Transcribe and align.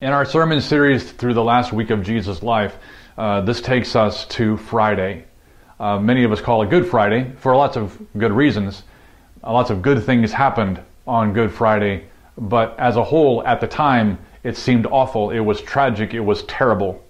In 0.00 0.12
our 0.12 0.24
sermon 0.24 0.60
series 0.60 1.10
through 1.10 1.34
the 1.34 1.42
last 1.42 1.72
week 1.72 1.90
of 1.90 2.04
Jesus' 2.04 2.40
life, 2.40 2.76
uh, 3.16 3.40
this 3.40 3.60
takes 3.60 3.96
us 3.96 4.26
to 4.26 4.56
Friday. 4.56 5.24
Uh, 5.80 5.98
many 5.98 6.22
of 6.22 6.30
us 6.30 6.40
call 6.40 6.62
it 6.62 6.70
Good 6.70 6.86
Friday 6.86 7.32
for 7.38 7.56
lots 7.56 7.76
of 7.76 8.00
good 8.16 8.30
reasons. 8.30 8.84
Uh, 9.42 9.52
lots 9.52 9.70
of 9.70 9.82
good 9.82 10.04
things 10.04 10.30
happened 10.30 10.80
on 11.04 11.32
Good 11.32 11.50
Friday, 11.50 12.04
but 12.36 12.78
as 12.78 12.94
a 12.94 13.02
whole, 13.02 13.44
at 13.44 13.60
the 13.60 13.66
time, 13.66 14.20
it 14.44 14.56
seemed 14.56 14.86
awful. 14.86 15.30
It 15.30 15.40
was 15.40 15.60
tragic. 15.60 16.14
It 16.14 16.20
was 16.20 16.44
terrible. 16.44 17.04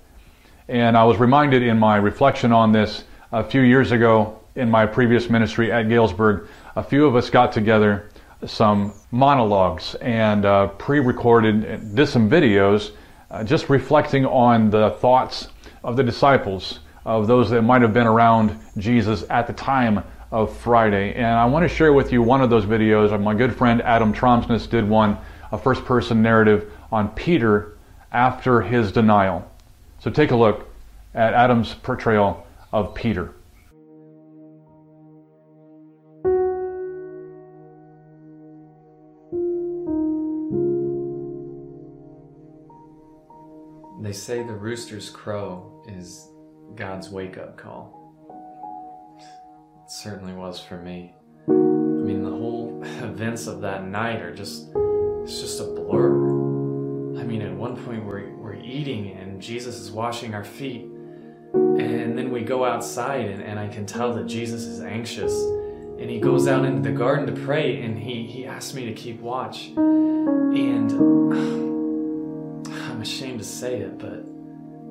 And 0.67 0.97
I 0.97 1.05
was 1.05 1.19
reminded 1.19 1.63
in 1.63 1.79
my 1.79 1.97
reflection 1.97 2.53
on 2.53 2.73
this 2.73 3.05
a 3.33 3.45
few 3.45 3.61
years 3.61 3.93
ago 3.93 4.41
in 4.55 4.71
my 4.71 4.87
previous 4.87 5.29
ministry 5.29 5.71
at 5.71 5.91
Galesburg. 5.91 6.49
A 6.75 6.83
few 6.83 7.05
of 7.05 7.17
us 7.17 7.29
got 7.29 7.53
together 7.53 8.09
some 8.47 8.93
monologues 9.11 9.95
and 9.97 10.45
uh, 10.45 10.69
pre-recorded 10.69 11.95
did 11.95 12.07
some 12.07 12.31
videos 12.31 12.93
uh, 13.31 13.43
just 13.43 13.69
reflecting 13.69 14.25
on 14.27 14.71
the 14.71 14.91
thoughts 15.01 15.49
of 15.83 15.97
the 15.97 16.03
disciples 16.03 16.79
of 17.05 17.27
those 17.27 17.51
that 17.51 17.63
might 17.63 17.83
have 17.83 17.93
been 17.93 18.07
around 18.07 18.57
jesus 18.77 19.25
at 19.29 19.47
the 19.47 19.53
time 19.53 20.03
of 20.31 20.57
friday. 20.59 21.15
And 21.15 21.27
i 21.27 21.45
want 21.47 21.69
to 21.69 21.75
share 21.75 21.93
with 21.93 22.13
you 22.13 22.23
one 22.23 22.41
of 22.41 22.51
those 22.51 22.65
videos. 22.65 23.21
My 23.21 23.35
good 23.35 23.55
friend 23.57 23.83
adam 23.83 24.13
tromsness 24.13 24.71
did 24.71 24.89
one 24.89 25.19
a 25.51 25.59
first 25.59 25.85
person 25.85 26.23
narrative 26.23 26.71
on 26.93 27.09
peter 27.11 27.77
after 28.13 28.61
his 28.61 28.93
denial. 28.93 29.51
So 29.99 30.11
take 30.11 30.31
a 30.31 30.37
look 30.37 30.69
at 31.13 31.35
adam's 31.35 31.75
portrayal 31.75 32.47
of 32.73 32.95
peter 32.95 33.33
They 44.09 44.15
say 44.15 44.43
the 44.43 44.55
rooster's 44.55 45.11
crow 45.11 45.85
is 45.87 46.31
God's 46.77 47.11
wake 47.11 47.37
up 47.37 47.59
call. 47.59 48.17
It 49.85 49.91
certainly 49.91 50.33
was 50.33 50.59
for 50.59 50.79
me. 50.79 51.13
I 51.47 51.53
mean, 51.53 52.23
the 52.23 52.31
whole 52.31 52.83
events 52.83 53.47
of 53.47 53.61
that 53.61 53.87
night 53.87 54.23
are 54.23 54.35
just, 54.35 54.71
it's 55.25 55.43
just 55.43 55.61
a 55.61 55.65
blur. 55.65 56.09
I 57.21 57.23
mean, 57.23 57.43
at 57.43 57.53
one 57.53 57.77
point 57.85 58.07
we're, 58.07 58.35
we're 58.35 58.55
eating 58.55 59.11
and 59.11 59.43
Jesus 59.43 59.77
is 59.79 59.93
washing 59.93 60.33
our 60.35 60.43
feet. 60.43 60.87
And 61.53 62.17
then 62.17 62.31
we 62.31 62.41
go 62.41 62.65
outside 62.65 63.27
and, 63.27 63.43
and 63.43 63.59
I 63.59 63.69
can 63.69 63.85
tell 63.85 64.15
that 64.15 64.25
Jesus 64.25 64.63
is 64.63 64.81
anxious. 64.81 65.35
And 65.35 66.09
he 66.09 66.19
goes 66.19 66.49
out 66.49 66.65
into 66.65 66.81
the 66.81 66.97
garden 66.97 67.27
to 67.27 67.39
pray 67.43 67.83
and 67.83 67.99
he, 67.99 68.27
he 68.27 68.47
asks 68.47 68.73
me 68.73 68.87
to 68.87 68.95
keep 68.95 69.21
watch. 69.21 69.67
And 69.77 71.68
ashamed 73.09 73.39
to 73.39 73.45
say 73.45 73.81
it, 73.81 73.99
but 73.99 74.23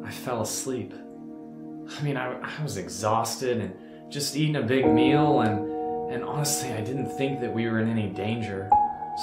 I 0.03 0.09
fell 0.11 0.41
asleep. 0.41 0.91
I 0.91 2.01
mean, 2.01 2.17
I, 2.17 2.35
I 2.41 2.63
was 2.63 2.77
exhausted 2.77 3.59
and 3.59 4.11
just 4.11 4.35
eating 4.35 4.55
a 4.55 4.61
big 4.63 4.87
meal, 4.87 5.41
and, 5.41 6.11
and 6.11 6.23
honestly, 6.23 6.69
I 6.73 6.81
didn't 6.81 7.11
think 7.11 7.41
that 7.41 7.53
we 7.53 7.67
were 7.67 7.79
in 7.79 7.87
any 7.87 8.09
danger. 8.09 8.69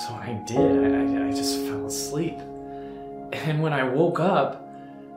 So 0.07 0.15
I 0.15 0.41
did. 0.47 0.95
I, 0.95 1.29
I 1.29 1.31
just 1.33 1.61
fell 1.63 1.87
asleep. 1.87 2.39
And 3.33 3.61
when 3.61 3.73
I 3.73 3.83
woke 3.83 4.21
up, 4.21 4.65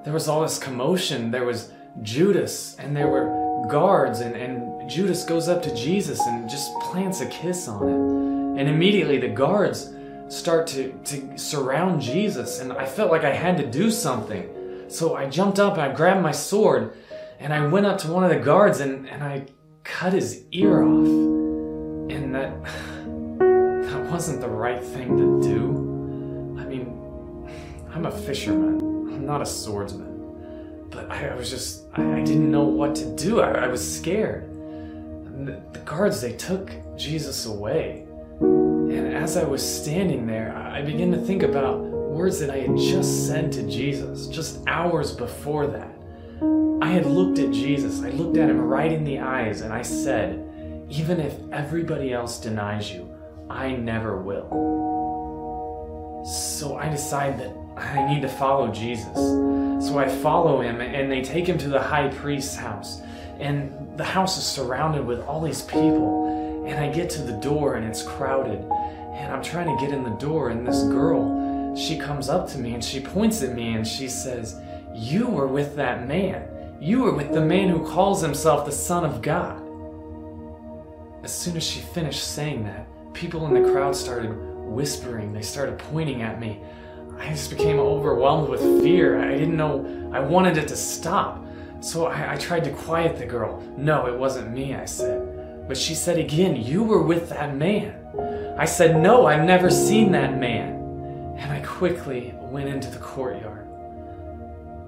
there 0.04 0.14
was 0.14 0.28
all 0.28 0.42
this 0.42 0.58
commotion. 0.58 1.30
There 1.30 1.46
was 1.46 1.72
Judas, 2.02 2.76
and 2.80 2.98
there 2.98 3.08
were 3.08 3.68
guards, 3.70 4.22
and, 4.22 4.36
and 4.36 4.90
Judas 4.90 5.24
goes 5.24 5.48
up 5.48 5.62
to 5.64 5.76
Jesus 5.76 6.20
and 6.26 6.50
just 6.50 6.74
plants 6.80 7.22
a 7.22 7.28
kiss 7.28 7.68
on 7.68 7.88
him. 7.88 8.58
And 8.58 8.68
immediately 8.70 9.20
the 9.20 9.30
guards 9.30 9.94
start 10.30 10.68
to, 10.68 10.92
to 11.06 11.38
surround 11.38 12.02
Jesus, 12.02 12.60
and 12.60 12.74
I 12.74 12.86
felt 12.86 13.12
like 13.12 13.24
I 13.24 13.34
had 13.34 13.58
to 13.58 13.66
do 13.66 13.90
something. 13.92 14.54
So 14.90 15.16
I 15.16 15.30
jumped 15.30 15.60
up 15.60 15.74
and 15.74 15.82
I 15.82 15.94
grabbed 15.94 16.22
my 16.22 16.32
sword, 16.32 16.98
and 17.40 17.54
I 17.54 17.66
went 17.68 17.86
up 17.86 17.98
to 18.00 18.12
one 18.12 18.24
of 18.24 18.30
the 18.30 18.40
guards 18.40 18.80
and, 18.80 19.08
and 19.08 19.24
I 19.24 19.46
cut 19.84 20.14
his 20.14 20.44
ear 20.52 20.84
off. 20.84 21.08
And 21.08 22.34
that 22.36 22.64
that 23.90 24.12
wasn't 24.12 24.42
the 24.42 24.50
right 24.50 24.84
thing 24.84 25.18
to 25.18 25.42
do. 25.42 26.60
I 26.60 26.66
mean, 26.66 27.50
I'm 27.94 28.06
a 28.06 28.12
fisherman. 28.12 28.80
I'm 29.14 29.26
not 29.26 29.42
a 29.42 29.46
swordsman. 29.46 30.88
But 30.90 31.12
I, 31.12 31.30
I 31.30 31.36
was 31.36 31.50
just 31.50 31.86
I, 31.94 32.02
I, 32.02 32.22
didn't 32.22 32.50
know 32.50 32.64
what 32.64 32.96
to 32.96 33.16
do. 33.16 33.42
I, 33.42 33.66
I 33.66 33.68
was 33.68 33.98
scared. 33.98 34.50
The, 35.46 35.62
the 35.72 35.80
guards 35.86 36.22
they 36.22 36.34
took 36.34 36.72
Jesus 36.98 37.46
away. 37.46 38.07
And 38.90 39.14
as 39.14 39.36
I 39.38 39.44
was 39.44 39.62
standing 39.62 40.26
there, 40.26 40.56
I 40.56 40.82
began 40.82 41.12
to 41.12 41.18
think 41.18 41.44
about 41.44 41.80
words 41.80 42.40
that 42.40 42.50
I 42.50 42.60
had 42.60 42.78
just 42.78 43.28
said 43.28 43.52
to 43.54 43.64
Jesus 43.64 44.28
just 44.28 44.60
hours 44.68 45.14
before 45.14 45.68
that. 45.68 45.94
I 46.82 46.92
had 46.92 47.06
looked 47.06 47.38
at 47.40 47.52
Jesus, 47.52 48.02
I 48.02 48.10
looked 48.12 48.38
at 48.38 48.50
him 48.50 48.62
right 48.62 48.92
in 48.92 49.04
the 49.04 49.20
eyes, 49.20 49.62
and 49.62 49.74
I 49.74 49.82
said, 49.82 50.86
Even 50.90 51.20
if 51.20 51.34
everybody 51.52 52.14
else 52.14 52.40
denies 52.40 52.92
you, 52.92 53.14
I 53.50 53.72
never 53.72 54.18
will. 54.18 54.48
So 56.26 56.78
I 56.78 56.88
decide 56.90 57.40
that 57.40 57.54
I 57.76 58.08
need 58.14 58.22
to 58.22 58.30
follow 58.30 58.72
Jesus. 58.72 59.18
So 59.86 60.00
I 60.00 60.08
follow 60.08 60.62
him, 60.62 60.82
and 60.82 61.12
they 61.12 61.22
take 61.22 61.46
him 61.48 61.58
to 61.60 61.68
the 61.68 61.82
high 61.82 62.08
priest's 62.08 62.56
house. 62.56 63.02
And 63.40 63.98
the 63.98 64.04
house 64.04 64.38
is 64.38 64.46
surrounded 64.46 65.06
with 65.06 65.20
all 65.22 65.42
these 65.42 65.62
people. 65.62 66.27
And 66.68 66.80
I 66.80 66.90
get 66.90 67.10
to 67.12 67.22
the 67.22 67.34
door 67.34 67.76
and 67.76 67.88
it's 67.88 68.04
crowded. 68.04 68.60
And 69.14 69.34
I'm 69.34 69.42
trying 69.42 69.76
to 69.76 69.84
get 69.84 69.94
in 69.94 70.04
the 70.04 70.12
door, 70.12 70.50
and 70.50 70.68
this 70.68 70.84
girl, 70.84 71.76
she 71.76 71.98
comes 71.98 72.30
up 72.30 72.48
to 72.50 72.60
me 72.60 72.74
and 72.74 72.84
she 72.84 73.00
points 73.00 73.42
at 73.42 73.56
me 73.56 73.74
and 73.74 73.88
she 73.88 74.08
says, 74.08 74.60
You 74.94 75.28
were 75.28 75.48
with 75.48 75.76
that 75.76 76.08
man. 76.08 76.48
You 76.80 77.04
were 77.04 77.14
with 77.14 77.34
the 77.34 77.42
man 77.42 77.70
who 77.70 77.88
calls 77.88 78.22
himself 78.22 78.66
the 78.66 78.72
Son 78.72 79.06
of 79.06 79.22
God. 79.22 79.64
As 81.24 81.34
soon 81.34 81.58
as 81.58 81.64
she 81.64 81.80
finished 81.80 82.24
saying 82.24 82.64
that, 82.66 82.86
people 83.14 83.48
in 83.48 83.54
the 83.54 83.72
crowd 83.72 83.96
started 83.96 84.32
whispering. 84.68 85.34
They 85.34 85.42
started 85.42 85.80
pointing 85.80 86.22
at 86.22 86.40
me. 86.40 86.62
I 87.18 87.30
just 87.30 87.50
became 87.50 87.80
overwhelmed 87.80 88.50
with 88.50 88.62
fear. 88.84 89.20
I 89.20 89.32
didn't 89.32 89.58
know, 89.58 90.12
I 90.14 90.20
wanted 90.20 90.58
it 90.58 90.68
to 90.68 90.76
stop. 90.76 91.44
So 91.80 92.06
I, 92.06 92.34
I 92.34 92.38
tried 92.38 92.64
to 92.66 92.72
quiet 92.72 93.18
the 93.18 93.26
girl. 93.26 93.64
No, 93.76 94.06
it 94.08 94.18
wasn't 94.18 94.52
me, 94.52 94.76
I 94.76 94.86
said. 94.86 95.27
But 95.68 95.78
she 95.78 95.96
said 95.96 96.18
again, 96.18 96.56
You 96.56 96.84
were 96.84 97.02
with 97.02 97.30
that 97.30 97.56
man. 97.56 98.56
I 98.58 98.66
said, 98.66 99.02
No, 99.02 99.26
I've 99.26 99.46
never 99.46 99.70
seen 99.70 100.12
that 100.14 100.38
man. 100.38 101.36
And 101.38 101.52
I 101.52 101.60
quickly 101.62 102.34
went 102.42 102.70
into 102.70 102.90
the 102.90 103.00
courtyard. 103.00 103.68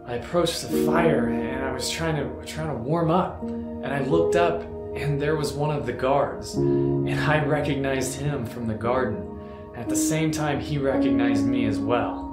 I 0.07 0.13
approached 0.13 0.67
the 0.67 0.85
fire 0.85 1.27
and 1.27 1.63
I 1.63 1.71
was 1.71 1.89
trying 1.89 2.15
to 2.15 2.45
trying 2.45 2.69
to 2.69 2.81
warm 2.81 3.11
up. 3.11 3.43
And 3.43 3.87
I 3.87 3.99
looked 3.99 4.35
up 4.35 4.63
and 4.95 5.21
there 5.21 5.35
was 5.35 5.53
one 5.53 5.69
of 5.69 5.85
the 5.85 5.93
guards. 5.93 6.55
And 6.55 7.19
I 7.19 7.43
recognized 7.45 8.19
him 8.19 8.45
from 8.45 8.65
the 8.65 8.73
garden. 8.73 9.39
At 9.75 9.87
the 9.87 9.95
same 9.95 10.31
time, 10.31 10.59
he 10.59 10.77
recognized 10.77 11.45
me 11.45 11.65
as 11.65 11.77
well. 11.77 12.25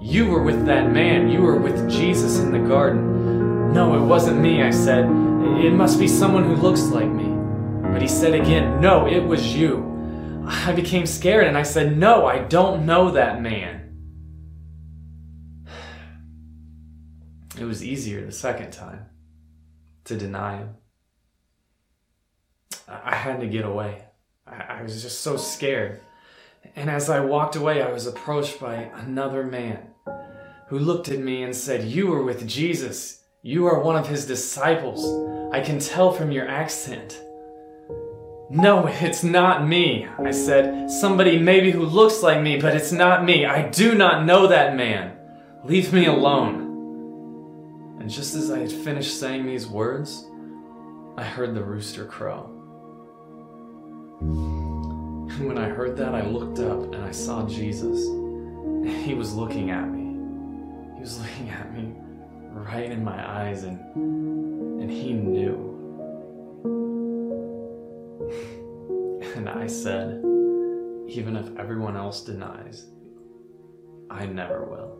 You 0.00 0.26
were 0.26 0.42
with 0.42 0.66
that 0.66 0.92
man. 0.92 1.28
You 1.28 1.42
were 1.42 1.58
with 1.58 1.90
Jesus 1.90 2.38
in 2.38 2.52
the 2.52 2.68
garden. 2.68 3.72
No, 3.72 3.96
it 3.96 4.06
wasn't 4.06 4.40
me, 4.40 4.62
I 4.62 4.70
said. 4.70 5.04
It 5.04 5.72
must 5.72 5.98
be 5.98 6.06
someone 6.06 6.44
who 6.44 6.54
looks 6.54 6.82
like 6.82 7.08
me. 7.08 7.25
But 7.96 8.02
he 8.02 8.08
said 8.08 8.34
again, 8.34 8.78
No, 8.78 9.06
it 9.06 9.20
was 9.20 9.56
you. 9.56 10.44
I 10.46 10.72
became 10.72 11.06
scared 11.06 11.46
and 11.46 11.56
I 11.56 11.62
said, 11.62 11.96
No, 11.96 12.26
I 12.26 12.40
don't 12.40 12.84
know 12.84 13.12
that 13.12 13.40
man. 13.40 13.96
It 17.58 17.64
was 17.64 17.82
easier 17.82 18.22
the 18.22 18.32
second 18.32 18.72
time 18.72 19.06
to 20.04 20.14
deny 20.14 20.58
him. 20.58 20.74
I 22.86 23.14
had 23.14 23.40
to 23.40 23.46
get 23.46 23.64
away. 23.64 24.04
I 24.46 24.82
was 24.82 25.00
just 25.00 25.22
so 25.22 25.38
scared. 25.38 26.02
And 26.76 26.90
as 26.90 27.08
I 27.08 27.20
walked 27.20 27.56
away, 27.56 27.80
I 27.80 27.90
was 27.90 28.06
approached 28.06 28.60
by 28.60 28.90
another 28.92 29.42
man 29.42 29.78
who 30.68 30.78
looked 30.78 31.08
at 31.08 31.20
me 31.20 31.44
and 31.44 31.56
said, 31.56 31.84
You 31.84 32.08
were 32.08 32.22
with 32.22 32.46
Jesus. 32.46 33.24
You 33.40 33.64
are 33.64 33.80
one 33.80 33.96
of 33.96 34.06
his 34.06 34.26
disciples. 34.26 35.02
I 35.50 35.60
can 35.60 35.78
tell 35.78 36.12
from 36.12 36.30
your 36.30 36.46
accent. 36.46 37.22
No, 38.48 38.86
it's 38.86 39.24
not 39.24 39.66
me, 39.66 40.06
I 40.18 40.30
said. 40.30 40.90
Somebody 40.90 41.38
maybe 41.38 41.72
who 41.72 41.84
looks 41.84 42.22
like 42.22 42.40
me, 42.42 42.60
but 42.60 42.76
it's 42.76 42.92
not 42.92 43.24
me. 43.24 43.44
I 43.44 43.68
do 43.68 43.94
not 43.94 44.24
know 44.24 44.46
that 44.46 44.76
man. 44.76 45.16
Leave 45.64 45.92
me 45.92 46.06
alone. 46.06 47.98
And 48.00 48.08
just 48.08 48.36
as 48.36 48.50
I 48.52 48.60
had 48.60 48.70
finished 48.70 49.18
saying 49.18 49.46
these 49.46 49.66
words, 49.66 50.24
I 51.16 51.24
heard 51.24 51.54
the 51.54 51.64
rooster 51.64 52.04
crow. 52.04 52.52
And 54.20 55.48
when 55.48 55.58
I 55.58 55.68
heard 55.68 55.96
that, 55.96 56.14
I 56.14 56.22
looked 56.22 56.60
up 56.60 56.94
and 56.94 57.04
I 57.04 57.10
saw 57.10 57.46
Jesus. 57.48 57.98
He 59.04 59.14
was 59.14 59.34
looking 59.34 59.70
at 59.70 59.90
me. 59.90 60.04
He 60.94 61.00
was 61.00 61.18
looking 61.20 61.50
at 61.50 61.74
me 61.74 61.94
right 62.52 62.90
in 62.90 63.02
my 63.02 63.28
eyes, 63.28 63.64
and, 63.64 63.80
and 64.80 64.90
he 64.90 65.12
knew. 65.12 65.75
And 69.36 69.50
I 69.50 69.66
said, 69.66 70.22
even 71.08 71.36
if 71.36 71.54
everyone 71.58 71.94
else 71.94 72.24
denies, 72.24 72.86
I 74.08 74.24
never 74.24 74.64
will. 74.64 74.96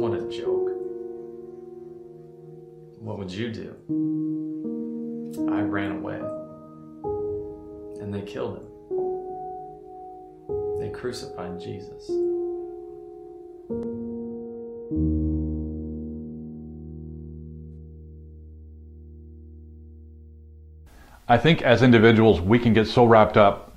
What 0.00 0.18
a 0.18 0.28
joke. 0.28 0.70
What 2.98 3.16
would 3.18 3.30
you 3.30 3.52
do? 3.52 3.76
I 5.52 5.60
ran 5.60 5.92
away. 5.92 6.20
And 8.02 8.12
they 8.12 8.22
killed 8.22 8.56
him. 8.56 8.66
They 10.80 10.90
crucified 10.90 11.60
Jesus. 11.60 12.10
I 21.30 21.38
think 21.38 21.62
as 21.62 21.84
individuals, 21.84 22.40
we 22.40 22.58
can 22.58 22.72
get 22.72 22.88
so 22.88 23.04
wrapped 23.04 23.36
up 23.36 23.72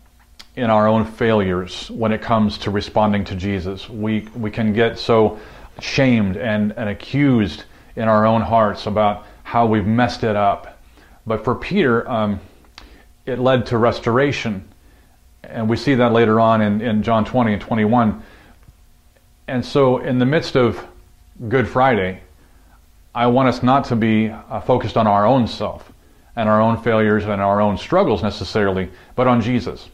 in 0.55 0.71
our 0.71 0.88
own 0.88 1.05
failures 1.05 1.88
when 1.91 2.11
it 2.11 2.19
comes 2.19 2.57
to 2.57 2.71
responding 2.71 3.25
to 3.25 3.35
Jesus. 3.35 3.88
We, 3.88 4.21
we 4.35 4.50
can 4.50 4.73
get 4.73 4.97
so 4.97 5.39
shamed 5.79 6.35
and, 6.35 6.71
and 6.71 6.89
accused 6.89 7.65
in 7.95 8.07
our 8.07 8.25
own 8.25 8.41
hearts 8.41 8.88
about 8.88 9.27
how 9.44 9.67
we've 9.67 9.85
messed 9.85 10.23
it 10.23 10.35
up. 10.35 10.79
But 11.27 11.44
for 11.44 11.53
Peter, 11.53 12.09
um, 12.09 12.39
it 13.27 13.38
led 13.38 13.67
to 13.67 13.77
restoration. 13.77 14.67
And 15.44 15.69
we 15.69 15.77
see 15.77 15.94
that 15.94 16.11
later 16.11 16.39
on 16.39 16.59
in, 16.59 16.81
in 16.81 17.03
John 17.03 17.23
20 17.23 17.53
and 17.53 17.61
21. 17.61 18.23
And 19.47 19.63
so, 19.63 19.99
in 19.99 20.17
the 20.17 20.25
midst 20.25 20.56
of 20.56 20.83
Good 21.49 21.67
Friday, 21.67 22.21
I 23.13 23.27
want 23.27 23.47
us 23.49 23.61
not 23.61 23.85
to 23.85 23.95
be 23.95 24.29
uh, 24.29 24.59
focused 24.61 24.97
on 24.97 25.06
our 25.06 25.27
own 25.27 25.45
self 25.45 25.93
and 26.35 26.50
our 26.50 26.62
own 26.62 26.81
failures 26.81 27.25
and 27.25 27.41
our 27.41 27.62
own 27.62 27.77
struggles 27.77 28.24
necessarily, 28.24 28.89
but 29.15 29.27
on 29.27 29.41
Jesus. 29.41 29.89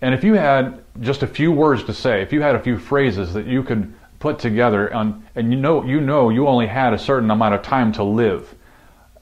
And 0.00 0.14
if 0.14 0.24
you 0.24 0.34
had 0.34 0.82
just 1.00 1.22
a 1.22 1.26
few 1.26 1.52
words 1.52 1.84
to 1.84 1.94
say, 1.94 2.22
if 2.22 2.32
you 2.32 2.42
had 2.42 2.54
a 2.54 2.60
few 2.60 2.78
phrases 2.78 3.32
that 3.34 3.46
you 3.46 3.62
could 3.62 3.92
put 4.18 4.38
together 4.38 4.92
on, 4.92 5.24
and 5.34 5.52
you 5.52 5.58
know 5.58 5.84
you 5.84 6.00
know 6.00 6.28
you 6.28 6.46
only 6.48 6.66
had 6.66 6.92
a 6.92 6.98
certain 6.98 7.30
amount 7.30 7.54
of 7.54 7.62
time 7.62 7.92
to 7.92 8.04
live, 8.04 8.54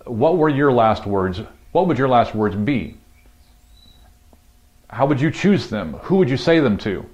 what 0.05 0.37
were 0.37 0.49
your 0.49 0.73
last 0.73 1.07
words? 1.07 1.41
What 1.73 1.87
would 1.87 1.99
your 1.99 2.09
last 2.09 2.35
words 2.35 2.57
be? 2.57 2.97
How 4.89 5.07
would 5.07 5.21
you 5.21 5.31
choose 5.31 5.69
them? 5.69 5.93
Who 6.03 6.17
would 6.17 6.29
you 6.29 6.37
say 6.37 6.59
them 6.59 6.77
to? 6.79 7.07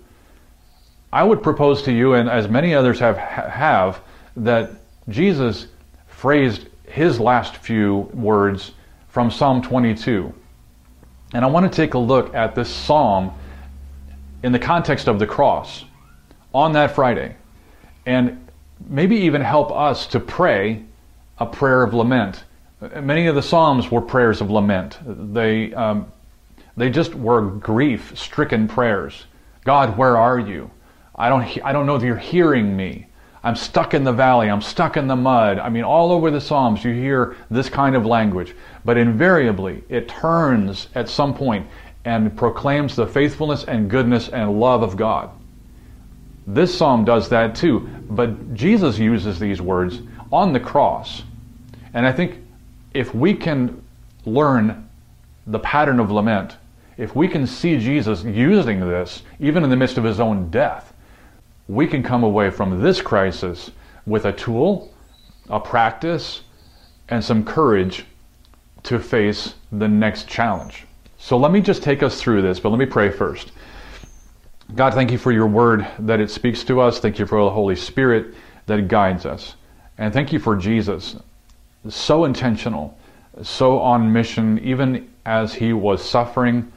I 1.13 1.23
would 1.23 1.43
propose 1.43 1.83
to 1.83 1.93
you, 1.93 2.15
and 2.15 2.29
as 2.29 2.49
many 2.49 2.75
others 2.75 2.99
have 3.01 3.17
have, 3.19 4.01
that 4.37 4.71
Jesus 5.09 5.67
phrased 6.07 6.69
his 6.89 7.21
last 7.21 7.57
few 7.57 8.11
words 8.15 8.73
from 9.17 9.31
Psalm 9.31 9.63
22. 9.63 10.31
And 11.33 11.43
I 11.43 11.49
want 11.49 11.73
to 11.73 11.75
take 11.75 11.95
a 11.95 11.99
look 11.99 12.35
at 12.35 12.55
this 12.55 12.69
psalm 12.69 13.33
in 14.43 14.53
the 14.53 14.59
context 14.59 15.09
of 15.09 15.19
the 15.19 15.27
cross 15.27 15.87
on 16.53 16.73
that 16.73 16.95
Friday 16.95 17.35
and 18.05 18.47
maybe 18.87 19.17
even 19.17 19.41
help 19.41 19.73
us 19.73 20.07
to 20.09 20.21
pray 20.21 20.85
a 21.39 21.47
prayer 21.47 21.83
of 21.83 21.95
lament. 21.95 22.45
Many 23.01 23.27
of 23.27 23.35
the 23.35 23.41
Psalms 23.41 23.91
were 23.91 24.03
prayers 24.03 24.43
of 24.43 24.51
lament. 24.51 24.99
They, 25.33 25.73
um, 25.73 26.13
they 26.77 26.91
just 26.91 27.15
were 27.15 27.41
grief 27.41 28.13
stricken 28.19 28.69
prayers. 28.69 29.25
God, 29.65 29.97
where 29.97 30.19
are 30.19 30.39
you? 30.39 30.71
I 31.15 31.31
don't, 31.31 31.65
I 31.65 31.73
don't 31.73 31.87
know 31.87 31.97
if 31.97 32.03
you're 32.03 32.19
hearing 32.19 32.77
me. 32.77 33.06
I'm 33.47 33.55
stuck 33.55 33.95
in 33.95 34.03
the 34.03 34.13
valley. 34.13 34.51
I'm 34.51 34.61
stuck 34.61 34.97
in 34.97 35.07
the 35.07 35.15
mud. 35.15 35.61
I 35.61 35.69
mean, 35.69 35.85
all 35.85 36.11
over 36.11 36.33
the 36.33 36.41
Psalms, 36.41 36.83
you 36.83 36.93
hear 36.93 37.37
this 37.49 37.69
kind 37.69 37.95
of 37.95 38.05
language. 38.05 38.57
But 38.85 38.97
invariably, 38.99 39.85
it 39.89 40.09
turns 40.09 40.89
at 40.97 41.09
some 41.09 41.33
point 41.33 41.69
and 42.05 42.37
proclaims 42.37 42.97
the 42.97 43.07
faithfulness 43.07 43.63
and 43.63 43.89
goodness 43.89 44.29
and 44.29 44.59
love 44.59 44.83
of 44.83 44.97
God. 44.97 45.31
This 46.45 46.77
psalm 46.77 47.05
does 47.05 47.29
that 47.29 47.55
too. 47.55 47.89
But 48.11 48.55
Jesus 48.55 48.99
uses 48.99 49.39
these 49.39 49.63
words 49.63 50.01
on 50.33 50.53
the 50.53 50.59
cross. 50.59 51.23
And 51.95 52.05
I 52.05 52.11
think 52.11 52.45
if 52.95 53.15
we 53.15 53.33
can 53.33 53.81
learn 54.25 54.89
the 55.47 55.61
pattern 55.61 56.01
of 56.01 56.11
lament, 56.11 56.57
if 56.97 57.15
we 57.15 57.29
can 57.29 57.47
see 57.47 57.79
Jesus 57.79 58.25
using 58.25 58.81
this, 58.81 59.23
even 59.39 59.63
in 59.63 59.71
the 59.71 59.77
midst 59.77 59.99
of 59.99 60.05
his 60.05 60.19
own 60.19 60.51
death, 60.51 60.93
we 61.69 61.87
can 61.87 62.03
come 62.03 62.23
away 62.23 62.51
from 62.51 62.83
this 62.83 63.01
crisis 63.01 63.71
with 64.07 64.25
a 64.25 64.33
tool, 64.33 64.93
a 65.49 65.59
practice, 65.59 66.43
and 67.09 67.25
some 67.25 67.45
courage 67.45 68.05
to 68.85 68.99
face 68.99 69.55
the 69.73 69.89
next 69.89 70.29
challenge. 70.29 70.87
So 71.19 71.37
let 71.37 71.51
me 71.51 71.61
just 71.61 71.83
take 71.83 72.03
us 72.03 72.21
through 72.21 72.43
this, 72.43 72.61
but 72.61 72.69
let 72.69 72.79
me 72.79 72.87
pray 72.87 73.11
first. 73.11 73.53
God, 74.75 74.95
thank 74.95 75.11
you 75.11 75.19
for 75.19 75.33
your 75.33 75.47
word 75.47 75.87
that 76.01 76.21
it 76.21 76.31
speaks 76.31 76.65
to 76.65 76.81
us. 76.81 76.99
Thank 76.99 77.19
you 77.19 77.27
for 77.27 77.43
the 77.43 77.51
Holy 77.51 77.77
Spirit 77.77 78.35
that 78.67 78.89
guides 78.89 79.25
us. 79.27 79.55
And 79.99 80.13
thank 80.13 80.33
you 80.33 80.39
for 80.39 80.57
Jesus, 80.57 81.17
so 81.89 82.25
intentional, 82.25 82.99
so 83.43 83.79
on 83.79 84.13
mission, 84.13 84.59
even 84.61 85.11
as 85.25 85.55
he 85.55 85.73
was 85.73 86.07
suffering. 86.07 86.71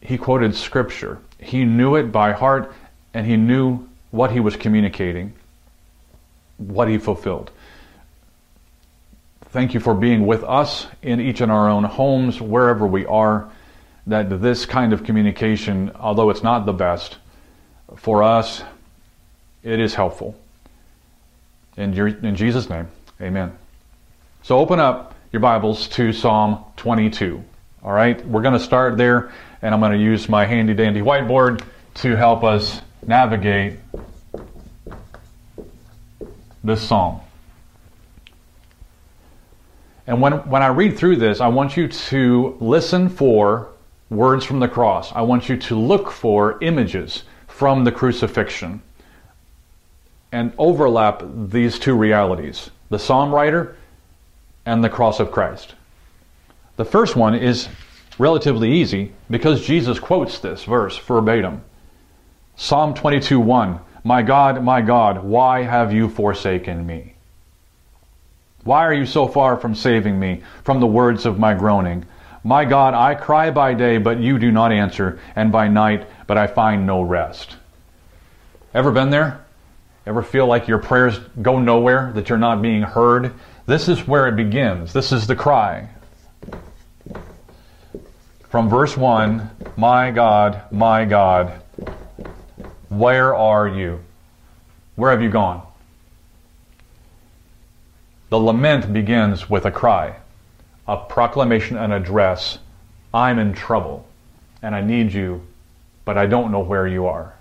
He 0.00 0.16
quoted 0.16 0.54
scripture. 0.54 1.18
He 1.38 1.64
knew 1.64 1.96
it 1.96 2.10
by 2.10 2.32
heart 2.32 2.72
and 3.16 3.26
he 3.26 3.38
knew 3.38 3.88
what 4.10 4.30
he 4.30 4.40
was 4.40 4.56
communicating, 4.56 5.32
what 6.58 6.86
he 6.86 6.98
fulfilled. 6.98 7.50
Thank 9.46 9.72
you 9.72 9.80
for 9.80 9.94
being 9.94 10.26
with 10.26 10.44
us 10.44 10.86
in 11.00 11.18
each 11.18 11.40
in 11.40 11.48
our 11.48 11.70
own 11.70 11.84
homes, 11.84 12.42
wherever 12.42 12.86
we 12.86 13.06
are, 13.06 13.50
that 14.06 14.42
this 14.42 14.66
kind 14.66 14.92
of 14.92 15.02
communication, 15.02 15.92
although 15.94 16.28
it's 16.28 16.42
not 16.42 16.66
the 16.66 16.74
best, 16.74 17.16
for 17.96 18.22
us, 18.22 18.62
it 19.62 19.80
is 19.80 19.94
helpful. 19.94 20.38
In, 21.78 21.94
your, 21.94 22.08
in 22.08 22.36
Jesus' 22.36 22.68
name, 22.68 22.86
amen. 23.18 23.56
So 24.42 24.58
open 24.58 24.78
up 24.78 25.14
your 25.32 25.40
Bibles 25.40 25.88
to 25.88 26.12
Psalm 26.12 26.62
22. 26.76 27.42
All 27.82 27.92
right, 27.94 28.22
we're 28.26 28.42
going 28.42 28.52
to 28.52 28.60
start 28.60 28.98
there, 28.98 29.32
and 29.62 29.72
I'm 29.72 29.80
going 29.80 29.92
to 29.92 30.04
use 30.04 30.28
my 30.28 30.44
handy 30.44 30.74
dandy 30.74 31.00
whiteboard 31.00 31.64
to 31.94 32.14
help 32.14 32.44
us 32.44 32.82
navigate 33.06 33.78
this 36.64 36.82
psalm. 36.82 37.20
And 40.06 40.20
when, 40.20 40.34
when 40.48 40.62
I 40.62 40.68
read 40.68 40.96
through 40.96 41.16
this, 41.16 41.40
I 41.40 41.48
want 41.48 41.76
you 41.76 41.88
to 41.88 42.56
listen 42.60 43.08
for 43.08 43.68
words 44.08 44.44
from 44.44 44.60
the 44.60 44.68
cross. 44.68 45.12
I 45.12 45.22
want 45.22 45.48
you 45.48 45.56
to 45.56 45.76
look 45.76 46.10
for 46.10 46.62
images 46.62 47.24
from 47.48 47.84
the 47.84 47.92
crucifixion 47.92 48.82
and 50.32 50.52
overlap 50.58 51.22
these 51.48 51.78
two 51.78 51.94
realities 51.94 52.70
the 52.88 52.98
psalm 52.98 53.34
writer 53.34 53.74
and 54.64 54.84
the 54.84 54.88
cross 54.88 55.18
of 55.18 55.32
Christ. 55.32 55.74
The 56.76 56.84
first 56.84 57.16
one 57.16 57.34
is 57.34 57.68
relatively 58.18 58.70
easy 58.70 59.12
because 59.28 59.66
Jesus 59.66 59.98
quotes 59.98 60.38
this 60.38 60.62
verse 60.62 60.96
verbatim. 60.98 61.62
Psalm 62.58 62.94
22 62.94 63.38
1 63.38 63.80
My 64.02 64.22
God, 64.22 64.64
my 64.64 64.80
God, 64.80 65.22
why 65.22 65.62
have 65.62 65.92
you 65.92 66.08
forsaken 66.08 66.86
me? 66.86 67.14
Why 68.64 68.84
are 68.86 68.94
you 68.94 69.04
so 69.04 69.28
far 69.28 69.58
from 69.58 69.74
saving 69.74 70.18
me 70.18 70.42
from 70.64 70.80
the 70.80 70.86
words 70.86 71.26
of 71.26 71.38
my 71.38 71.52
groaning? 71.52 72.06
My 72.42 72.64
God, 72.64 72.94
I 72.94 73.14
cry 73.14 73.50
by 73.50 73.74
day, 73.74 73.98
but 73.98 74.20
you 74.20 74.38
do 74.38 74.50
not 74.50 74.72
answer, 74.72 75.20
and 75.36 75.52
by 75.52 75.68
night, 75.68 76.08
but 76.26 76.38
I 76.38 76.46
find 76.46 76.86
no 76.86 77.02
rest. 77.02 77.56
Ever 78.72 78.90
been 78.90 79.10
there? 79.10 79.44
Ever 80.06 80.22
feel 80.22 80.46
like 80.46 80.66
your 80.66 80.78
prayers 80.78 81.18
go 81.42 81.58
nowhere, 81.58 82.12
that 82.14 82.28
you're 82.28 82.38
not 82.38 82.62
being 82.62 82.82
heard? 82.82 83.34
This 83.66 83.88
is 83.88 84.06
where 84.06 84.28
it 84.28 84.36
begins. 84.36 84.92
This 84.92 85.12
is 85.12 85.26
the 85.26 85.36
cry. 85.36 85.90
From 88.48 88.70
verse 88.70 88.96
1 88.96 89.50
My 89.76 90.10
God, 90.10 90.62
my 90.70 91.04
God, 91.04 91.60
where 92.88 93.34
are 93.34 93.68
you? 93.68 94.00
Where 94.94 95.10
have 95.10 95.22
you 95.22 95.30
gone? 95.30 95.66
The 98.30 98.38
lament 98.38 98.92
begins 98.92 99.48
with 99.48 99.66
a 99.66 99.70
cry, 99.70 100.16
a 100.88 100.96
proclamation, 100.96 101.76
an 101.76 101.92
address. 101.92 102.58
I'm 103.14 103.38
in 103.38 103.52
trouble 103.52 104.06
and 104.62 104.74
I 104.74 104.80
need 104.80 105.12
you, 105.12 105.46
but 106.04 106.18
I 106.18 106.26
don't 106.26 106.50
know 106.50 106.60
where 106.60 106.86
you 106.86 107.06
are. 107.06 107.34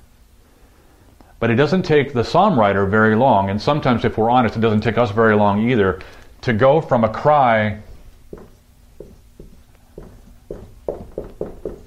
But 1.40 1.50
it 1.50 1.56
doesn't 1.56 1.84
take 1.84 2.14
the 2.14 2.24
psalm 2.24 2.60
writer 2.60 2.86
very 2.86 3.16
long, 3.16 3.50
and 3.50 3.62
sometimes, 3.62 4.06
if 4.06 4.18
we're 4.18 4.30
honest, 4.30 4.56
it 4.56 4.62
doesn't 4.62 4.82
take 4.82 4.98
us 4.98 5.12
very 5.12 5.36
long 5.36 5.70
either, 5.70 6.02
to 6.42 6.54
go 6.54 6.82
from 6.82 7.04
a 7.04 7.10
cry 7.10 7.80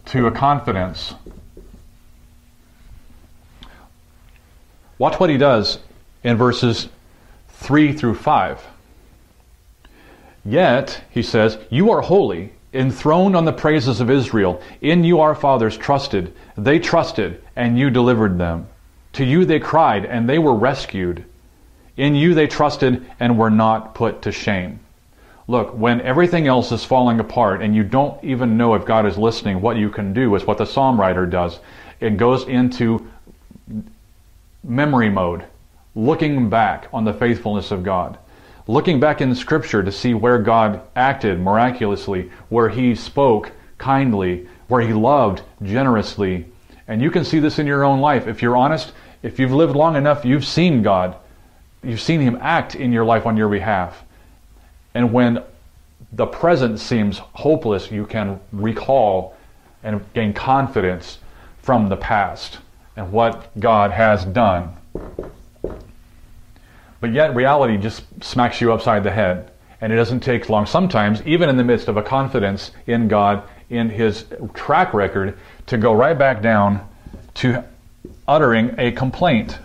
to 0.07 0.27
a 0.27 0.31
confidence 0.31 1.15
Watch 4.99 5.21
what 5.21 5.31
he 5.31 5.39
does 5.39 5.79
in 6.25 6.37
verses 6.37 6.89
3 7.49 7.93
through 7.93 8.17
5. 8.17 8.67
Yet, 10.45 11.03
he 11.11 11.23
says, 11.23 11.59
you 11.71 11.91
are 11.91 12.01
holy, 12.01 12.53
enthroned 12.73 13.37
on 13.37 13.45
the 13.45 13.53
praises 13.53 14.01
of 14.01 14.11
Israel. 14.11 14.61
In 14.81 15.05
you 15.05 15.21
our 15.21 15.35
fathers 15.35 15.77
trusted. 15.77 16.35
They 16.57 16.79
trusted, 16.79 17.43
and 17.57 17.79
you 17.79 17.91
delivered 17.91 18.39
them. 18.39 18.69
To 19.15 19.25
you 19.25 19.45
they 19.45 19.61
cried, 19.61 20.05
and 20.05 20.29
they 20.29 20.39
were 20.39 20.55
rescued. 20.55 21.25
In 21.97 22.15
you 22.15 22.35
they 22.35 22.47
trusted 22.47 23.05
and 23.19 23.39
were 23.39 23.51
not 23.51 23.95
put 23.95 24.23
to 24.23 24.33
shame. 24.33 24.81
Look, 25.49 25.73
when 25.77 26.01
everything 26.03 26.47
else 26.47 26.73
is 26.73 26.85
falling 26.85 27.21
apart 27.21 27.63
and 27.63 27.75
you 27.75 27.83
don't 27.83 28.23
even 28.23 28.59
know 28.59 28.75
if 28.75 28.85
God 28.85 29.07
is 29.07 29.17
listening, 29.17 29.61
what 29.61 29.79
you 29.79 29.89
can 29.89 30.13
do 30.13 30.35
is 30.35 30.45
what 30.45 30.59
the 30.59 30.67
psalm 30.67 31.01
writer 31.01 31.25
does. 31.25 31.59
It 32.01 32.19
goes 32.19 32.45
into 32.45 33.11
memory 34.69 35.09
mode, 35.09 35.45
looking 35.95 36.49
back 36.51 36.89
on 36.93 37.05
the 37.05 37.13
faithfulness 37.13 37.71
of 37.71 37.83
God, 37.83 38.19
looking 38.67 39.01
back 39.01 39.21
in 39.21 39.35
Scripture 39.35 39.83
to 39.83 39.91
see 39.91 40.15
where 40.15 40.39
God 40.39 40.83
acted 40.95 41.41
miraculously, 41.41 42.31
where 42.51 42.69
He 42.69 42.95
spoke 42.95 43.51
kindly, 43.79 44.47
where 44.69 44.83
He 44.83 44.93
loved 44.93 45.43
generously. 45.63 46.47
And 46.87 47.01
you 47.01 47.11
can 47.11 47.25
see 47.25 47.39
this 47.39 47.59
in 47.59 47.67
your 47.67 47.83
own 47.83 48.01
life. 48.01 48.27
If 48.27 48.43
you're 48.43 48.57
honest, 48.57 48.93
if 49.23 49.39
you've 49.39 49.53
lived 49.53 49.75
long 49.75 49.97
enough, 49.97 50.25
you've 50.25 50.45
seen 50.45 50.83
God. 50.83 51.17
You've 51.83 52.01
seen 52.01 52.21
Him 52.21 52.39
act 52.41 52.75
in 52.75 52.93
your 52.93 53.05
life 53.05 53.27
on 53.27 53.37
your 53.37 53.49
behalf. 53.49 54.05
And 54.95 55.13
when 55.13 55.43
the 56.13 56.27
present 56.27 56.79
seems 56.79 57.19
hopeless, 57.19 57.91
you 57.91 58.07
can 58.07 58.41
recall 58.53 59.37
and 59.83 60.05
gain 60.13 60.33
confidence 60.33 61.19
from 61.63 61.89
the 61.89 61.97
past 61.97 62.59
and 62.99 63.13
what 63.13 63.49
God 63.59 63.93
has 63.93 64.25
done. 64.25 64.77
But 67.01 67.13
yet, 67.13 67.37
reality 67.37 67.79
just 67.79 68.03
smacks 68.25 68.61
you 68.61 68.73
upside 68.73 69.05
the 69.05 69.13
head. 69.13 69.53
And 69.81 69.93
it 69.93 69.97
doesn't 69.97 70.21
take 70.21 70.49
long, 70.49 70.67
sometimes, 70.67 71.23
even 71.25 71.49
in 71.49 71.57
the 71.57 71.63
midst 71.63 71.87
of 71.87 71.97
a 71.97 72.03
confidence 72.03 72.73
in 72.89 73.07
God, 73.07 73.45
in 73.71 73.89
His 73.89 74.25
track 74.53 74.93
record, 74.93 75.39
to 75.67 75.79
go 75.79 75.93
right 75.93 76.19
back 76.19 76.43
down 76.43 76.87
to 77.35 77.65
uttering 78.27 78.75
a 78.79 78.91
complaint. 78.91 79.61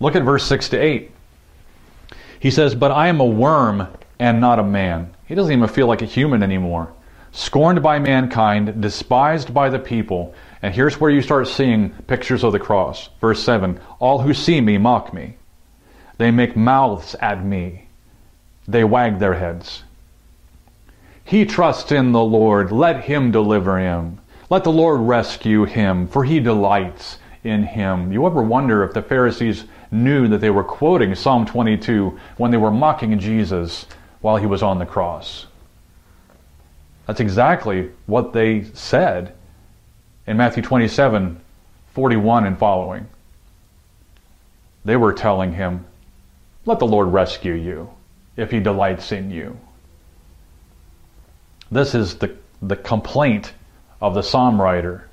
Look 0.00 0.16
at 0.16 0.24
verse 0.24 0.44
6 0.46 0.70
to 0.70 0.76
8. 0.76 1.12
He 2.40 2.50
says, 2.50 2.74
But 2.74 2.90
I 2.90 3.06
am 3.06 3.20
a 3.20 3.26
worm 3.26 3.86
and 4.18 4.40
not 4.40 4.58
a 4.58 4.64
man. 4.64 5.14
He 5.26 5.36
doesn't 5.36 5.52
even 5.52 5.68
feel 5.68 5.86
like 5.86 6.02
a 6.02 6.06
human 6.06 6.42
anymore. 6.42 6.92
Scorned 7.32 7.82
by 7.82 7.98
mankind, 7.98 8.80
despised 8.80 9.52
by 9.52 9.68
the 9.68 9.78
people. 9.78 10.34
And 10.62 10.74
here's 10.74 11.00
where 11.00 11.10
you 11.10 11.22
start 11.22 11.46
seeing 11.48 11.90
pictures 12.06 12.42
of 12.42 12.52
the 12.52 12.58
cross. 12.58 13.08
Verse 13.20 13.42
7 13.42 13.80
All 13.98 14.20
who 14.20 14.34
see 14.34 14.60
me 14.60 14.78
mock 14.78 15.12
me. 15.12 15.36
They 16.16 16.30
make 16.30 16.56
mouths 16.56 17.14
at 17.20 17.44
me. 17.44 17.86
They 18.66 18.84
wag 18.84 19.18
their 19.18 19.34
heads. 19.34 19.84
He 21.24 21.44
trusts 21.44 21.92
in 21.92 22.12
the 22.12 22.24
Lord. 22.24 22.72
Let 22.72 23.04
him 23.04 23.30
deliver 23.30 23.78
him. 23.78 24.18
Let 24.50 24.64
the 24.64 24.72
Lord 24.72 25.00
rescue 25.02 25.64
him, 25.64 26.08
for 26.08 26.24
he 26.24 26.40
delights 26.40 27.18
in 27.44 27.64
him. 27.64 28.12
You 28.12 28.26
ever 28.26 28.42
wonder 28.42 28.82
if 28.82 28.94
the 28.94 29.02
Pharisees 29.02 29.64
knew 29.90 30.28
that 30.28 30.40
they 30.40 30.50
were 30.50 30.64
quoting 30.64 31.14
Psalm 31.14 31.44
22 31.44 32.18
when 32.38 32.50
they 32.50 32.56
were 32.56 32.70
mocking 32.70 33.18
Jesus 33.18 33.86
while 34.20 34.36
he 34.36 34.46
was 34.46 34.62
on 34.62 34.78
the 34.78 34.86
cross. 34.86 35.46
That's 37.08 37.20
exactly 37.20 37.90
what 38.04 38.34
they 38.34 38.64
said 38.74 39.32
in 40.26 40.36
Matthew 40.36 40.62
27 40.62 41.40
41 41.94 42.44
and 42.44 42.58
following. 42.58 43.08
They 44.84 44.94
were 44.94 45.14
telling 45.14 45.54
him, 45.54 45.86
Let 46.66 46.78
the 46.78 46.86
Lord 46.86 47.08
rescue 47.08 47.54
you 47.54 47.90
if 48.36 48.50
he 48.50 48.60
delights 48.60 49.10
in 49.10 49.30
you. 49.30 49.58
This 51.70 51.94
is 51.94 52.18
the, 52.18 52.36
the 52.60 52.76
complaint 52.76 53.54
of 54.02 54.14
the 54.14 54.22
psalm 54.22 54.60
writer. 54.60 55.08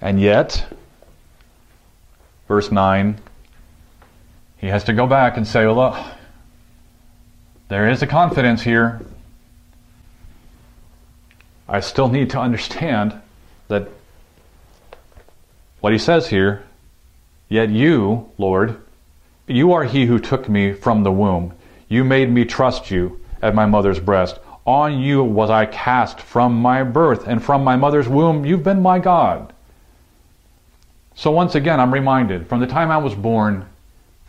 And 0.00 0.18
yet, 0.18 0.66
verse 2.48 2.72
9, 2.72 3.20
he 4.56 4.66
has 4.68 4.84
to 4.84 4.94
go 4.94 5.06
back 5.06 5.36
and 5.36 5.46
say, 5.46 5.66
well, 5.66 6.16
there 7.68 7.88
is 7.88 8.02
a 8.02 8.06
confidence 8.06 8.62
here. 8.62 9.00
I 11.68 11.80
still 11.80 12.08
need 12.08 12.30
to 12.30 12.38
understand 12.38 13.14
that 13.68 13.88
what 15.80 15.92
he 15.92 15.98
says 15.98 16.28
here, 16.28 16.62
yet 17.48 17.70
you, 17.70 18.30
Lord, 18.38 18.76
you 19.46 19.72
are 19.72 19.84
he 19.84 20.06
who 20.06 20.18
took 20.18 20.48
me 20.48 20.72
from 20.72 21.02
the 21.02 21.12
womb. 21.12 21.54
You 21.88 22.04
made 22.04 22.30
me 22.30 22.44
trust 22.44 22.90
you 22.90 23.20
at 23.42 23.54
my 23.54 23.66
mother's 23.66 24.00
breast. 24.00 24.38
On 24.66 24.98
you 24.98 25.22
was 25.22 25.50
I 25.50 25.66
cast 25.66 26.20
from 26.20 26.54
my 26.54 26.82
birth, 26.82 27.26
and 27.26 27.42
from 27.42 27.64
my 27.64 27.76
mother's 27.76 28.08
womb 28.08 28.46
you've 28.46 28.62
been 28.62 28.80
my 28.80 28.98
God. 28.98 29.52
So 31.14 31.30
once 31.30 31.54
again, 31.54 31.80
I'm 31.80 31.92
reminded 31.92 32.48
from 32.48 32.60
the 32.60 32.66
time 32.66 32.90
I 32.90 32.98
was 32.98 33.14
born, 33.14 33.66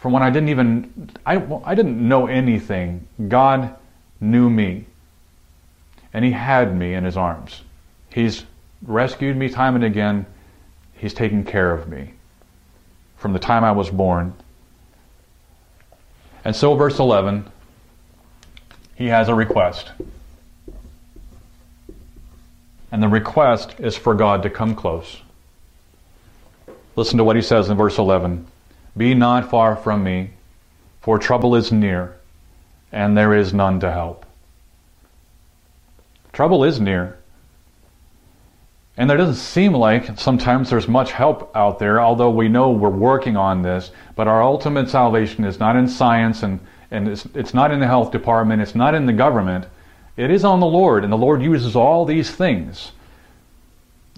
from 0.05 0.13
when 0.13 0.21
I 0.21 0.29
didn't 0.29 0.49
even, 0.49 1.09
I, 1.25 1.43
I 1.63 1.73
didn't 1.73 1.97
know 2.07 2.27
anything, 2.27 3.07
God 3.27 3.75
knew 4.21 4.51
me. 4.51 4.85
And 6.13 6.23
He 6.23 6.29
had 6.29 6.77
me 6.77 6.93
in 6.93 7.03
His 7.03 7.17
arms. 7.17 7.63
He's 8.11 8.43
rescued 8.83 9.35
me 9.35 9.49
time 9.49 9.73
and 9.73 9.83
again. 9.83 10.27
He's 10.93 11.15
taken 11.15 11.43
care 11.43 11.71
of 11.71 11.89
me 11.89 12.13
from 13.17 13.33
the 13.33 13.39
time 13.39 13.63
I 13.63 13.71
was 13.71 13.89
born. 13.89 14.35
And 16.43 16.55
so, 16.55 16.75
verse 16.75 16.99
11, 16.99 17.51
he 18.93 19.07
has 19.07 19.27
a 19.27 19.33
request. 19.33 19.91
And 22.91 23.01
the 23.01 23.09
request 23.09 23.73
is 23.79 23.97
for 23.97 24.13
God 24.13 24.43
to 24.43 24.51
come 24.51 24.75
close. 24.75 25.19
Listen 26.95 27.17
to 27.17 27.23
what 27.23 27.35
he 27.35 27.41
says 27.41 27.69
in 27.69 27.75
verse 27.75 27.97
11 27.97 28.45
Be 28.97 29.13
not 29.13 29.49
far 29.49 29.75
from 29.75 30.03
me, 30.03 30.31
for 31.01 31.19
trouble 31.19 31.55
is 31.55 31.71
near, 31.71 32.15
and 32.91 33.17
there 33.17 33.33
is 33.33 33.53
none 33.53 33.79
to 33.81 33.91
help. 33.91 34.25
Trouble 36.31 36.63
is 36.63 36.79
near. 36.79 37.17
And 38.97 39.09
there 39.09 39.17
doesn't 39.17 39.35
seem 39.35 39.73
like 39.73 40.17
sometimes 40.17 40.69
there's 40.69 40.87
much 40.87 41.11
help 41.11 41.53
out 41.55 41.79
there, 41.79 41.99
although 41.99 42.29
we 42.29 42.47
know 42.47 42.71
we're 42.71 42.89
working 42.89 43.35
on 43.35 43.61
this. 43.61 43.91
But 44.15 44.27
our 44.27 44.41
ultimate 44.41 44.89
salvation 44.89 45.43
is 45.43 45.59
not 45.59 45.75
in 45.75 45.87
science 45.87 46.43
and, 46.43 46.61
and 46.91 47.09
it's, 47.09 47.25
it's 47.33 47.53
not 47.53 47.71
in 47.71 47.81
the 47.81 47.87
health 47.87 48.11
department, 48.11 48.61
it's 48.61 48.75
not 48.75 48.95
in 48.95 49.05
the 49.05 49.13
government. 49.13 49.65
It 50.15 50.31
is 50.31 50.45
on 50.45 50.61
the 50.61 50.65
Lord, 50.65 51.03
and 51.03 51.11
the 51.11 51.17
Lord 51.17 51.41
uses 51.41 51.75
all 51.75 52.05
these 52.05 52.31
things 52.31 52.93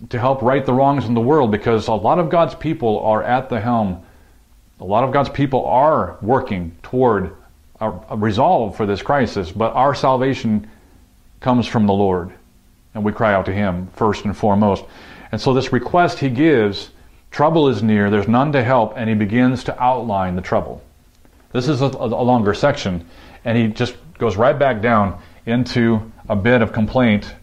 to 0.09 0.19
help 0.19 0.43
right 0.43 0.63
the 0.63 0.73
wrongs 0.73 1.05
in 1.05 1.15
the 1.15 1.21
world 1.21 1.49
because 1.49 1.87
a 1.87 1.93
lot 1.93 2.19
of 2.19 2.29
God's 2.29 2.53
people 2.53 2.99
are 2.99 3.23
at 3.23 3.49
the 3.49 3.59
helm. 3.59 4.03
A 4.79 4.85
lot 4.85 5.03
of 5.03 5.11
God's 5.11 5.29
people 5.29 5.65
are 5.65 6.17
working 6.21 6.75
toward 6.83 7.35
a, 7.79 7.91
a 8.09 8.17
resolve 8.17 8.75
for 8.75 8.85
this 8.85 9.01
crisis, 9.01 9.51
but 9.51 9.73
our 9.73 9.95
salvation 9.95 10.69
comes 11.39 11.67
from 11.67 11.87
the 11.87 11.93
Lord, 11.93 12.31
and 12.93 13.03
we 13.03 13.11
cry 13.11 13.33
out 13.33 13.45
to 13.45 13.53
Him 13.53 13.87
first 13.95 14.25
and 14.25 14.35
foremost. 14.35 14.83
And 15.31 15.41
so, 15.41 15.53
this 15.53 15.73
request 15.73 16.19
He 16.19 16.29
gives 16.29 16.89
trouble 17.31 17.69
is 17.69 17.83
near, 17.83 18.09
there's 18.09 18.27
none 18.27 18.51
to 18.53 18.63
help, 18.63 18.93
and 18.95 19.09
He 19.09 19.15
begins 19.15 19.63
to 19.65 19.83
outline 19.83 20.35
the 20.35 20.41
trouble. 20.41 20.83
This 21.51 21.67
is 21.67 21.81
a, 21.81 21.85
a 21.85 22.23
longer 22.23 22.53
section, 22.53 23.07
and 23.45 23.57
He 23.57 23.67
just 23.67 23.95
goes 24.17 24.35
right 24.35 24.57
back 24.57 24.81
down 24.81 25.19
into 25.45 26.11
a 26.29 26.35
bit 26.35 26.61
of 26.61 26.71
complaint 26.71 27.33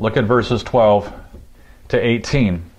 Look 0.00 0.16
at 0.16 0.24
verses 0.24 0.62
12 0.62 1.12
to 1.88 2.00
18. 2.00 2.69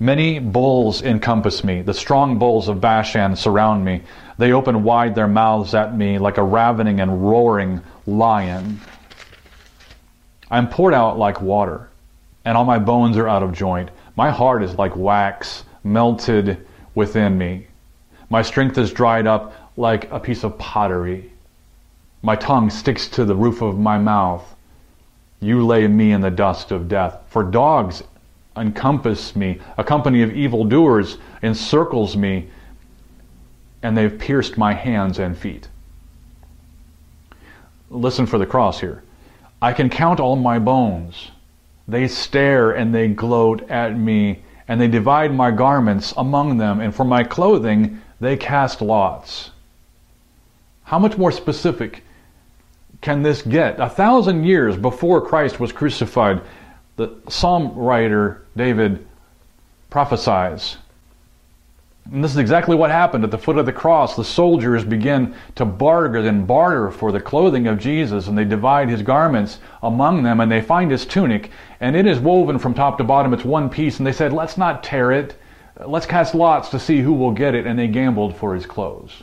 Many 0.00 0.40
bulls 0.40 1.02
encompass 1.02 1.62
me. 1.62 1.82
The 1.82 1.94
strong 1.94 2.38
bulls 2.38 2.68
of 2.68 2.80
Bashan 2.80 3.36
surround 3.36 3.84
me. 3.84 4.02
They 4.38 4.52
open 4.52 4.82
wide 4.82 5.14
their 5.14 5.28
mouths 5.28 5.74
at 5.74 5.96
me 5.96 6.18
like 6.18 6.36
a 6.36 6.42
ravening 6.42 7.00
and 7.00 7.24
roaring 7.28 7.80
lion. 8.06 8.80
I 10.50 10.58
am 10.58 10.68
poured 10.68 10.94
out 10.94 11.18
like 11.18 11.40
water, 11.40 11.88
and 12.44 12.56
all 12.56 12.64
my 12.64 12.78
bones 12.78 13.16
are 13.16 13.28
out 13.28 13.42
of 13.42 13.52
joint. 13.52 13.90
My 14.16 14.30
heart 14.30 14.62
is 14.62 14.76
like 14.76 14.96
wax 14.96 15.64
melted 15.84 16.66
within 16.94 17.38
me. 17.38 17.68
My 18.30 18.42
strength 18.42 18.78
is 18.78 18.92
dried 18.92 19.26
up 19.26 19.54
like 19.76 20.10
a 20.10 20.18
piece 20.18 20.44
of 20.44 20.58
pottery. 20.58 21.32
My 22.22 22.36
tongue 22.36 22.70
sticks 22.70 23.08
to 23.10 23.24
the 23.24 23.36
roof 23.36 23.62
of 23.62 23.78
my 23.78 23.98
mouth. 23.98 24.54
You 25.40 25.64
lay 25.64 25.86
me 25.86 26.12
in 26.12 26.20
the 26.20 26.30
dust 26.30 26.72
of 26.72 26.88
death. 26.88 27.20
For 27.28 27.42
dogs 27.42 28.02
encompass 28.56 29.34
me, 29.34 29.60
a 29.76 29.84
company 29.84 30.22
of 30.22 30.32
evildoers 30.32 31.18
encircles 31.42 32.16
me, 32.16 32.48
and 33.82 33.96
they've 33.96 34.18
pierced 34.18 34.56
my 34.56 34.72
hands 34.72 35.18
and 35.18 35.36
feet. 35.36 35.68
Listen 37.90 38.26
for 38.26 38.38
the 38.38 38.46
cross 38.46 38.80
here. 38.80 39.02
I 39.60 39.72
can 39.72 39.88
count 39.90 40.20
all 40.20 40.36
my 40.36 40.58
bones. 40.58 41.30
They 41.86 42.08
stare 42.08 42.70
and 42.72 42.94
they 42.94 43.08
gloat 43.08 43.68
at 43.70 43.96
me, 43.96 44.42
and 44.68 44.80
they 44.80 44.88
divide 44.88 45.34
my 45.34 45.50
garments 45.50 46.14
among 46.16 46.56
them, 46.56 46.80
and 46.80 46.94
for 46.94 47.04
my 47.04 47.24
clothing 47.24 48.00
they 48.20 48.36
cast 48.36 48.80
lots. 48.80 49.50
How 50.84 50.98
much 50.98 51.18
more 51.18 51.32
specific 51.32 52.02
can 53.00 53.22
this 53.22 53.42
get? 53.42 53.80
A 53.80 53.88
thousand 53.88 54.44
years 54.44 54.76
before 54.76 55.20
Christ 55.20 55.60
was 55.60 55.72
crucified, 55.72 56.40
the 56.96 57.14
psalm 57.28 57.74
writer 57.74 58.42
David 58.56 59.06
prophesies. 59.90 60.76
And 62.12 62.22
this 62.22 62.32
is 62.32 62.36
exactly 62.36 62.76
what 62.76 62.90
happened 62.90 63.24
at 63.24 63.30
the 63.30 63.38
foot 63.38 63.56
of 63.56 63.64
the 63.64 63.72
cross. 63.72 64.14
The 64.14 64.24
soldiers 64.24 64.84
begin 64.84 65.34
to 65.54 65.64
barter 65.64 66.18
and 66.18 66.46
barter 66.46 66.90
for 66.90 67.12
the 67.12 67.20
clothing 67.20 67.66
of 67.66 67.78
Jesus, 67.78 68.28
and 68.28 68.36
they 68.36 68.44
divide 68.44 68.90
his 68.90 69.00
garments 69.00 69.58
among 69.82 70.22
them, 70.22 70.40
and 70.40 70.52
they 70.52 70.60
find 70.60 70.90
his 70.90 71.06
tunic, 71.06 71.50
and 71.80 71.96
it 71.96 72.06
is 72.06 72.18
woven 72.18 72.58
from 72.58 72.74
top 72.74 72.98
to 72.98 73.04
bottom. 73.04 73.32
It's 73.32 73.44
one 73.44 73.70
piece, 73.70 73.98
and 73.98 74.06
they 74.06 74.12
said, 74.12 74.34
Let's 74.34 74.58
not 74.58 74.84
tear 74.84 75.12
it. 75.12 75.36
Let's 75.84 76.06
cast 76.06 76.34
lots 76.34 76.68
to 76.70 76.78
see 76.78 77.00
who 77.00 77.14
will 77.14 77.32
get 77.32 77.54
it, 77.54 77.66
and 77.66 77.78
they 77.78 77.88
gambled 77.88 78.36
for 78.36 78.54
his 78.54 78.66
clothes. 78.66 79.22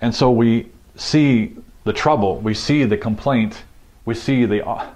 And 0.00 0.14
so 0.14 0.30
we 0.30 0.70
see 0.96 1.56
the 1.84 1.92
trouble, 1.92 2.38
we 2.38 2.54
see 2.54 2.84
the 2.84 2.96
complaint, 2.96 3.62
we 4.04 4.14
see 4.14 4.44
the 4.46 4.66
uh, 4.66 4.90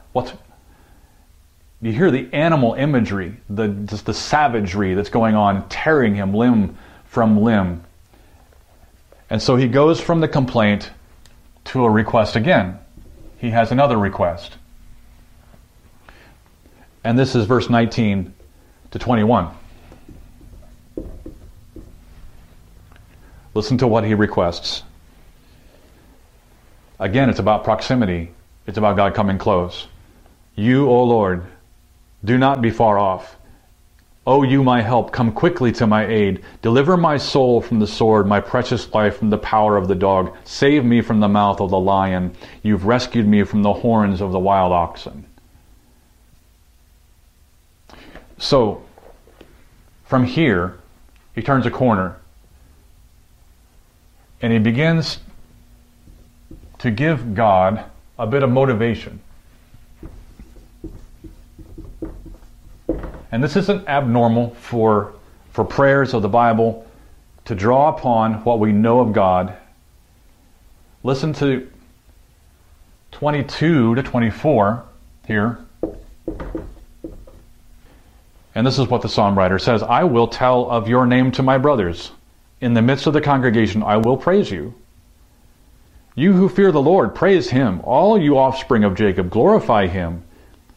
you 1.80 1.92
hear 1.92 2.10
the 2.10 2.28
animal 2.32 2.74
imagery, 2.74 3.36
the 3.48 3.68
just 3.68 4.06
the 4.06 4.14
savagery 4.14 4.94
that's 4.94 5.10
going 5.10 5.36
on, 5.36 5.68
tearing 5.68 6.14
him 6.14 6.34
limb 6.34 6.76
from 7.04 7.40
limb. 7.40 7.84
And 9.30 9.40
so 9.40 9.56
he 9.56 9.68
goes 9.68 10.00
from 10.00 10.20
the 10.20 10.28
complaint 10.28 10.90
to 11.66 11.84
a 11.84 11.90
request 11.90 12.34
again. 12.34 12.78
He 13.38 13.50
has 13.50 13.70
another 13.70 13.96
request. 13.96 14.56
And 17.04 17.18
this 17.18 17.36
is 17.36 17.44
verse 17.44 17.70
19 17.70 18.34
to 18.90 18.98
21. 18.98 19.50
Listen 23.54 23.78
to 23.78 23.86
what 23.86 24.04
he 24.04 24.14
requests. 24.14 24.82
Again, 26.98 27.30
it's 27.30 27.38
about 27.38 27.64
proximity. 27.64 28.32
It's 28.66 28.78
about 28.78 28.96
God 28.96 29.14
coming 29.14 29.38
close. 29.38 29.86
You, 30.54 30.88
O 30.88 31.04
Lord, 31.04 31.44
do 32.24 32.36
not 32.36 32.60
be 32.60 32.70
far 32.70 32.98
off. 32.98 33.36
O 34.26 34.42
you, 34.42 34.62
my 34.62 34.82
help, 34.82 35.10
come 35.10 35.32
quickly 35.32 35.72
to 35.72 35.86
my 35.86 36.06
aid. 36.06 36.44
Deliver 36.60 36.98
my 36.98 37.16
soul 37.16 37.62
from 37.62 37.78
the 37.78 37.86
sword, 37.86 38.26
my 38.26 38.40
precious 38.40 38.92
life 38.92 39.16
from 39.16 39.30
the 39.30 39.38
power 39.38 39.76
of 39.76 39.88
the 39.88 39.94
dog. 39.94 40.36
Save 40.44 40.84
me 40.84 41.00
from 41.00 41.20
the 41.20 41.28
mouth 41.28 41.60
of 41.60 41.70
the 41.70 41.78
lion. 41.78 42.34
You've 42.62 42.84
rescued 42.84 43.26
me 43.26 43.44
from 43.44 43.62
the 43.62 43.72
horns 43.72 44.20
of 44.20 44.32
the 44.32 44.38
wild 44.38 44.72
oxen. 44.72 45.24
So, 48.36 48.82
from 50.04 50.24
here, 50.24 50.78
he 51.34 51.40
turns 51.40 51.64
a 51.64 51.70
corner 51.70 52.16
and 54.42 54.52
he 54.52 54.58
begins 54.58 55.20
to 56.78 56.90
give 56.90 57.34
God 57.34 57.84
a 58.18 58.26
bit 58.26 58.42
of 58.42 58.50
motivation. 58.50 59.20
And 63.30 63.44
this 63.44 63.56
isn't 63.56 63.86
abnormal 63.88 64.54
for, 64.54 65.12
for 65.52 65.64
prayers 65.64 66.14
of 66.14 66.22
the 66.22 66.28
Bible 66.28 66.86
to 67.44 67.54
draw 67.54 67.88
upon 67.88 68.44
what 68.44 68.58
we 68.58 68.72
know 68.72 69.00
of 69.00 69.12
God. 69.12 69.54
Listen 71.02 71.32
to 71.34 71.70
22 73.12 73.94
to 73.94 74.02
24 74.02 74.84
here. 75.26 75.58
And 78.54 78.66
this 78.66 78.78
is 78.78 78.88
what 78.88 79.02
the 79.02 79.08
psalm 79.08 79.38
writer 79.38 79.58
says 79.58 79.82
I 79.82 80.04
will 80.04 80.26
tell 80.26 80.68
of 80.70 80.88
your 80.88 81.06
name 81.06 81.30
to 81.32 81.42
my 81.42 81.58
brothers. 81.58 82.10
In 82.60 82.74
the 82.74 82.82
midst 82.82 83.06
of 83.06 83.12
the 83.12 83.20
congregation, 83.20 83.82
I 83.82 83.98
will 83.98 84.16
praise 84.16 84.50
you. 84.50 84.74
You 86.18 86.32
who 86.32 86.48
fear 86.48 86.72
the 86.72 86.82
Lord, 86.82 87.14
praise 87.14 87.50
him. 87.50 87.80
All 87.84 88.20
you 88.20 88.36
offspring 88.36 88.82
of 88.82 88.96
Jacob, 88.96 89.30
glorify 89.30 89.86
him. 89.86 90.24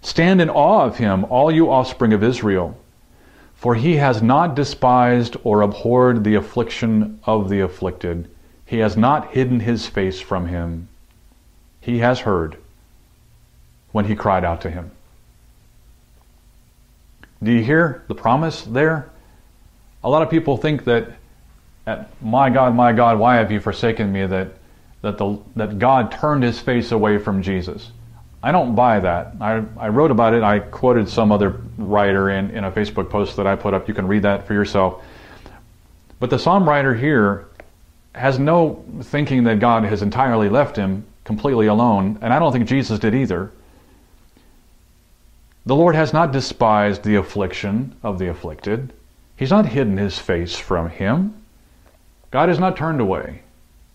Stand 0.04 0.39
in 0.39 0.52
awe 0.52 0.86
of 0.86 0.98
him, 1.00 1.26
all 1.32 1.52
you 1.52 1.72
offspring 1.72 2.13
of 2.13 2.24
Israel. 2.24 2.78
For 3.56 3.74
he 3.74 3.96
has 3.96 4.22
not 4.22 4.54
despised 4.54 5.36
or 5.44 5.63
abhorred 5.63 6.24
the 6.24 6.36
affliction 6.36 7.20
of 7.24 7.50
the 7.50 7.60
afflicted. 7.62 8.30
He 8.68 8.78
has 8.78 8.96
not 8.96 9.32
hidden 9.32 9.62
his 9.62 9.88
face 9.88 10.22
from 10.22 10.46
him. 10.46 10.89
He 11.80 11.98
has 11.98 12.20
heard 12.20 12.58
when 13.94 14.06
he 14.06 14.16
cried 14.16 14.46
out 14.46 14.62
to 14.62 14.70
him. 14.70 14.92
Do 17.42 17.52
you 17.52 17.63
hear 17.63 18.04
the 18.08 18.13
promise 18.13 18.62
there? 18.62 19.10
A 20.04 20.10
lot 20.10 20.22
of 20.22 20.30
people 20.30 20.56
think 20.56 20.84
that, 20.84 21.13
at, 21.88 22.12
my 22.22 22.52
God, 22.52 22.76
my 22.76 22.94
God, 22.94 23.18
why 23.18 23.38
have 23.38 23.52
you 23.52 23.60
forsaken 23.60 24.12
me? 24.12 24.28
That, 24.28 24.61
that, 25.02 25.18
the, 25.18 25.40
that 25.56 25.80
God 25.80 26.12
turned 26.12 26.44
his 26.44 26.60
face 26.60 26.92
away 26.92 27.18
from 27.18 27.42
Jesus. 27.42 27.92
I 28.44 28.52
don't 28.52 28.76
buy 28.76 29.00
that. 29.00 29.34
I, 29.40 29.64
I 29.78 29.90
wrote 29.90 30.12
about 30.12 30.34
it. 30.34 30.44
I 30.44 30.60
quoted 30.60 31.08
some 31.08 31.32
other 31.32 31.62
writer 31.78 32.30
in, 32.30 32.50
in 32.52 32.64
a 32.64 32.72
Facebook 32.72 33.10
post 33.10 33.38
that 33.38 33.46
I 33.46 33.56
put 33.56 33.74
up. 33.74 33.88
You 33.88 33.94
can 33.94 34.08
read 34.08 34.24
that 34.24 34.48
for 34.48 34.54
yourself. 34.54 35.04
But 36.20 36.30
the 36.30 36.40
psalm 36.40 36.68
writer 36.68 36.94
here 36.94 37.48
has 38.14 38.40
no 38.40 38.84
thinking 39.02 39.44
that 39.46 39.60
God 39.60 39.84
has 39.84 40.02
entirely 40.02 40.50
left 40.50 40.76
him 40.76 41.06
completely 41.24 41.68
alone, 41.68 42.18
and 42.22 42.34
I 42.34 42.40
don't 42.40 42.52
think 42.52 42.68
Jesus 42.68 43.00
did 43.00 43.16
either. 43.16 43.52
The 45.66 45.76
Lord 45.76 45.96
has 45.96 46.12
not 46.12 46.32
despised 46.32 47.04
the 47.04 47.16
affliction 47.16 47.96
of 48.02 48.18
the 48.18 48.28
afflicted. 48.28 48.94
He's 49.38 49.52
not 49.52 49.68
hidden 49.68 49.98
his 49.98 50.18
face 50.18 50.56
from 50.56 50.90
him. 50.90 51.42
God 52.32 52.50
has 52.50 52.60
not 52.60 52.76
turned 52.76 53.02
away, 53.02 53.44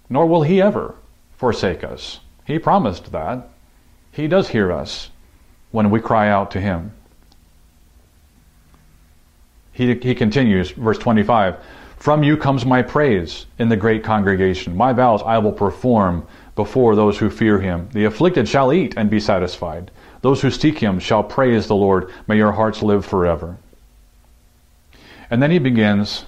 nor 0.08 0.26
will 0.26 0.42
he 0.42 0.60
ever 0.60 0.94
forsake 1.36 1.84
us. 1.84 2.20
He 2.44 2.58
promised 2.58 3.12
that. 3.12 3.48
He 4.12 4.28
does 4.28 4.48
hear 4.48 4.72
us 4.72 5.10
when 5.70 5.90
we 5.90 6.00
cry 6.00 6.28
out 6.28 6.52
to 6.52 6.60
Him. 6.60 6.92
He, 9.72 9.94
he 9.94 10.14
continues, 10.14 10.70
verse 10.70 10.96
25 10.98 11.58
From 11.98 12.22
you 12.22 12.36
comes 12.36 12.64
my 12.64 12.82
praise 12.82 13.46
in 13.58 13.68
the 13.68 13.76
great 13.76 14.02
congregation. 14.04 14.76
My 14.76 14.92
vows 14.92 15.22
I 15.22 15.38
will 15.38 15.52
perform 15.52 16.26
before 16.54 16.96
those 16.96 17.18
who 17.18 17.28
fear 17.28 17.60
Him. 17.60 17.88
The 17.92 18.06
afflicted 18.06 18.48
shall 18.48 18.72
eat 18.72 18.94
and 18.96 19.10
be 19.10 19.20
satisfied. 19.20 19.90
Those 20.22 20.40
who 20.40 20.50
seek 20.50 20.78
Him 20.78 20.98
shall 20.98 21.22
praise 21.22 21.66
the 21.66 21.76
Lord. 21.76 22.10
May 22.26 22.36
your 22.36 22.52
hearts 22.52 22.82
live 22.82 23.04
forever. 23.04 23.58
And 25.30 25.42
then 25.42 25.50
he 25.50 25.58
begins 25.58 26.24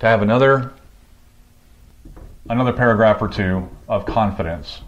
to 0.00 0.06
have 0.06 0.22
another 0.22 0.72
another 2.48 2.72
paragraph 2.72 3.22
or 3.22 3.28
two 3.28 3.68
of 3.88 4.04
confidence. 4.06 4.80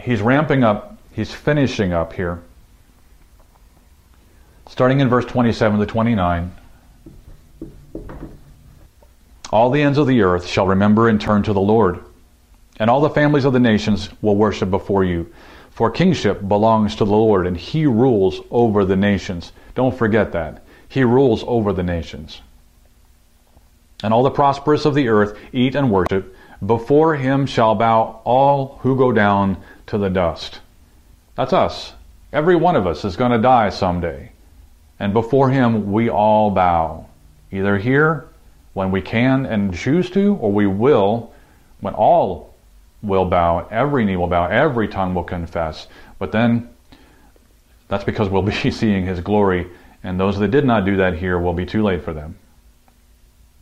He's 0.00 0.22
ramping 0.22 0.62
up, 0.62 0.98
he's 1.10 1.32
finishing 1.32 1.92
up 1.92 2.12
here. 2.12 2.42
Starting 4.68 5.00
in 5.00 5.08
verse 5.08 5.24
27 5.24 5.80
to 5.80 5.86
29. 5.86 6.54
All 9.50 9.70
the 9.70 9.82
ends 9.82 9.98
of 9.98 10.06
the 10.06 10.20
earth 10.20 10.46
shall 10.46 10.66
remember 10.66 11.08
and 11.08 11.18
turn 11.18 11.42
to 11.44 11.54
the 11.54 11.60
Lord, 11.60 12.00
and 12.78 12.90
all 12.90 13.00
the 13.00 13.10
families 13.10 13.46
of 13.46 13.54
the 13.54 13.58
nations 13.58 14.10
will 14.20 14.36
worship 14.36 14.70
before 14.70 15.04
you. 15.04 15.32
For 15.70 15.90
kingship 15.90 16.46
belongs 16.46 16.94
to 16.96 17.04
the 17.04 17.16
Lord, 17.16 17.46
and 17.46 17.56
he 17.56 17.86
rules 17.86 18.40
over 18.50 18.84
the 18.84 18.96
nations. 18.96 19.52
Don't 19.74 19.96
forget 19.96 20.32
that. 20.32 20.64
He 20.88 21.02
rules 21.02 21.42
over 21.46 21.72
the 21.72 21.82
nations. 21.82 22.42
And 24.02 24.14
all 24.14 24.22
the 24.22 24.30
prosperous 24.30 24.84
of 24.84 24.94
the 24.94 25.08
earth 25.08 25.38
eat 25.52 25.74
and 25.74 25.90
worship. 25.90 26.34
Before 26.64 27.14
him 27.14 27.46
shall 27.46 27.74
bow 27.74 28.20
all 28.24 28.78
who 28.82 28.96
go 28.96 29.12
down 29.12 29.56
to 29.86 29.98
the 29.98 30.10
dust. 30.10 30.60
That's 31.34 31.52
us. 31.52 31.92
Every 32.32 32.56
one 32.56 32.76
of 32.76 32.86
us 32.86 33.04
is 33.04 33.16
going 33.16 33.32
to 33.32 33.38
die 33.38 33.70
someday. 33.70 34.32
And 34.98 35.12
before 35.12 35.50
him 35.50 35.92
we 35.92 36.10
all 36.10 36.50
bow. 36.50 37.06
Either 37.50 37.78
here, 37.78 38.28
when 38.74 38.90
we 38.90 39.00
can 39.00 39.46
and 39.46 39.74
choose 39.74 40.10
to, 40.10 40.34
or 40.36 40.52
we 40.52 40.66
will, 40.66 41.32
when 41.80 41.94
all 41.94 42.54
will 43.02 43.24
bow, 43.24 43.66
every 43.70 44.04
knee 44.04 44.16
will 44.16 44.26
bow, 44.26 44.46
every 44.46 44.88
tongue 44.88 45.14
will 45.14 45.24
confess. 45.24 45.86
But 46.18 46.32
then, 46.32 46.68
that's 47.88 48.04
because 48.04 48.28
we'll 48.28 48.42
be 48.42 48.52
seeing 48.70 49.06
his 49.06 49.20
glory, 49.20 49.68
and 50.02 50.18
those 50.18 50.38
that 50.38 50.50
did 50.50 50.64
not 50.64 50.84
do 50.84 50.96
that 50.98 51.14
here 51.14 51.38
will 51.38 51.54
be 51.54 51.66
too 51.66 51.82
late 51.82 52.04
for 52.04 52.12
them. 52.12 52.36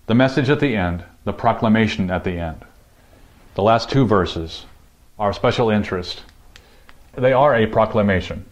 The 0.07 0.15
message 0.15 0.49
at 0.51 0.61
the 0.61 0.77
end, 0.77 1.05
the 1.25 1.33
proclamation 1.33 2.11
at 2.11 2.23
the 2.23 2.39
end. 2.39 2.65
The 3.57 3.63
last 3.63 3.91
two 3.91 4.07
verses 4.07 4.65
are 5.19 5.31
of 5.31 5.35
special 5.35 5.71
interest. 5.71 6.23
They 7.17 7.33
are 7.33 7.55
a 7.55 7.67
proclamation. 7.67 8.45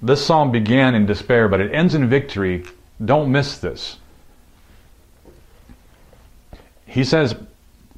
This 0.00 0.24
psalm 0.24 0.52
began 0.52 0.94
in 0.94 1.06
despair, 1.06 1.48
but 1.48 1.60
it 1.60 1.74
ends 1.74 1.94
in 1.94 2.08
victory. 2.08 2.64
Don't 3.04 3.32
miss 3.32 3.58
this. 3.58 3.96
He 6.86 7.02
says, 7.02 7.34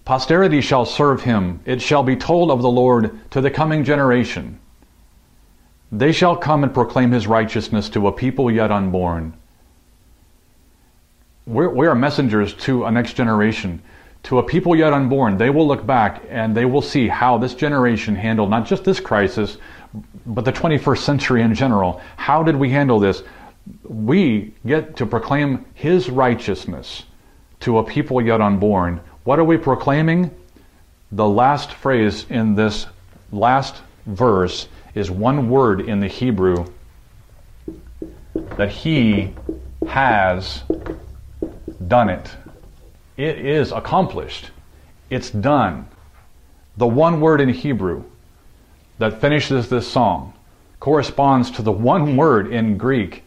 Posterity 0.07 0.63
shall 0.63 0.87
serve 0.87 1.23
him. 1.23 1.61
It 1.67 1.83
shall 1.83 2.03
be 2.03 2.17
told 2.17 2.51
of 2.51 2.63
the 2.63 2.71
Lord 2.71 3.31
to 3.33 3.43
the 3.43 3.51
coming 3.51 3.85
generation. 3.85 4.59
They 5.93 6.13
shall 6.13 6.35
come 6.35 6.65
and 6.65 6.73
proclaim 6.73 7.13
his 7.13 7.27
righteousness 7.27 7.91
to 7.91 8.07
a 8.07 8.13
people 8.13 8.51
yet 8.51 8.73
unborn. 8.73 9.35
We're, 11.49 11.71
we 11.71 11.87
are 11.87 11.95
messengers 11.95 12.53
to 12.55 12.85
a 12.85 12.91
next 12.91 13.15
generation, 13.15 13.83
to 14.25 14.39
a 14.39 14.43
people 14.43 14.77
yet 14.77 14.93
unborn. 14.93 15.39
They 15.39 15.49
will 15.51 15.67
look 15.67 15.87
back 15.87 16.23
and 16.29 16.55
they 16.55 16.67
will 16.67 16.83
see 16.83 17.09
how 17.09 17.39
this 17.39 17.55
generation 17.55 18.15
handled 18.15 18.51
not 18.51 18.67
just 18.67 18.85
this 18.85 19.01
crisis, 19.01 19.57
but 20.27 20.45
the 20.45 20.53
21st 20.53 20.99
century 20.99 21.43
in 21.43 21.55
general. 21.55 22.03
How 22.17 22.43
did 22.43 22.55
we 22.55 22.69
handle 22.69 23.01
this? 23.01 23.23
We 23.83 24.53
get 24.67 24.97
to 24.97 25.07
proclaim 25.07 25.65
His 25.73 26.11
righteousness 26.11 27.05
to 27.61 27.79
a 27.79 27.85
people 27.85 28.21
yet 28.21 28.41
unborn. 28.41 29.01
What 29.25 29.39
are 29.39 29.45
we 29.45 29.57
proclaiming? 29.57 30.31
The 31.13 31.27
last 31.27 31.73
phrase 31.73 32.27
in 32.29 32.55
this 32.55 32.87
last 33.33 33.81
verse 34.07 34.69
is 34.95 35.11
one 35.11 35.49
word 35.49 35.81
in 35.81 36.01
the 36.01 36.09
Hebrew 36.09 36.67
that 38.57 38.71
He 38.71 39.35
has 39.87 40.63
done 41.87 42.09
it. 42.09 42.31
It 43.17 43.39
is 43.39 43.73
accomplished. 43.73 44.51
It's 45.11 45.31
done. 45.31 45.89
The 46.77 46.87
one 46.87 47.21
word 47.21 47.41
in 47.41 47.49
Hebrew 47.49 48.05
that 48.99 49.21
finishes 49.21 49.69
this 49.69 49.87
song 49.87 50.33
corresponds 50.81 51.51
to 51.53 51.63
the 51.63 51.73
one 51.73 52.17
word 52.17 52.53
in 52.53 52.79
Greek 52.79 53.25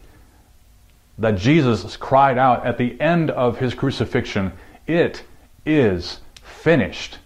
that 1.18 1.36
Jesus 1.36 1.96
cried 1.96 2.38
out 2.38 2.64
at 2.64 2.78
the 2.78 2.98
end 3.00 3.30
of 3.30 3.58
his 3.58 3.74
crucifixion 3.74 4.52
It 4.86 5.22
is 5.64 6.20
finished. 6.42 7.18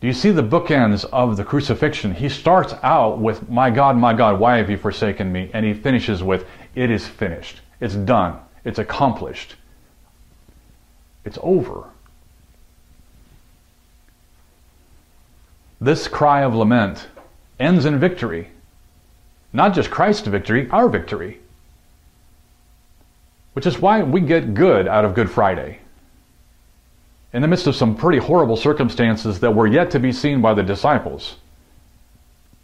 Do 0.00 0.06
you 0.06 0.12
see 0.12 0.30
the 0.30 0.42
bookends 0.42 1.04
of 1.06 1.36
the 1.36 1.44
crucifixion? 1.44 2.14
He 2.14 2.28
starts 2.28 2.74
out 2.82 3.18
with, 3.18 3.48
My 3.48 3.70
God, 3.70 3.96
my 3.96 4.12
God, 4.12 4.38
why 4.38 4.58
have 4.58 4.68
you 4.68 4.76
forsaken 4.76 5.32
me? 5.32 5.50
And 5.54 5.64
he 5.64 5.72
finishes 5.72 6.22
with, 6.22 6.46
It 6.74 6.90
is 6.90 7.06
finished. 7.06 7.60
It's 7.80 7.94
done. 7.94 8.38
It's 8.66 8.80
accomplished. 8.80 9.54
It's 11.24 11.38
over. 11.40 11.84
This 15.80 16.08
cry 16.08 16.42
of 16.42 16.52
lament 16.52 17.06
ends 17.60 17.84
in 17.84 18.00
victory. 18.00 18.48
Not 19.52 19.72
just 19.72 19.88
Christ's 19.88 20.26
victory, 20.26 20.68
our 20.70 20.88
victory. 20.88 21.38
Which 23.52 23.66
is 23.66 23.78
why 23.78 24.02
we 24.02 24.20
get 24.20 24.54
good 24.54 24.88
out 24.88 25.04
of 25.04 25.14
Good 25.14 25.30
Friday. 25.30 25.78
In 27.32 27.42
the 27.42 27.48
midst 27.48 27.68
of 27.68 27.76
some 27.76 27.94
pretty 27.94 28.18
horrible 28.18 28.56
circumstances 28.56 29.38
that 29.40 29.54
were 29.54 29.68
yet 29.68 29.92
to 29.92 30.00
be 30.00 30.10
seen 30.10 30.40
by 30.40 30.54
the 30.54 30.64
disciples, 30.64 31.36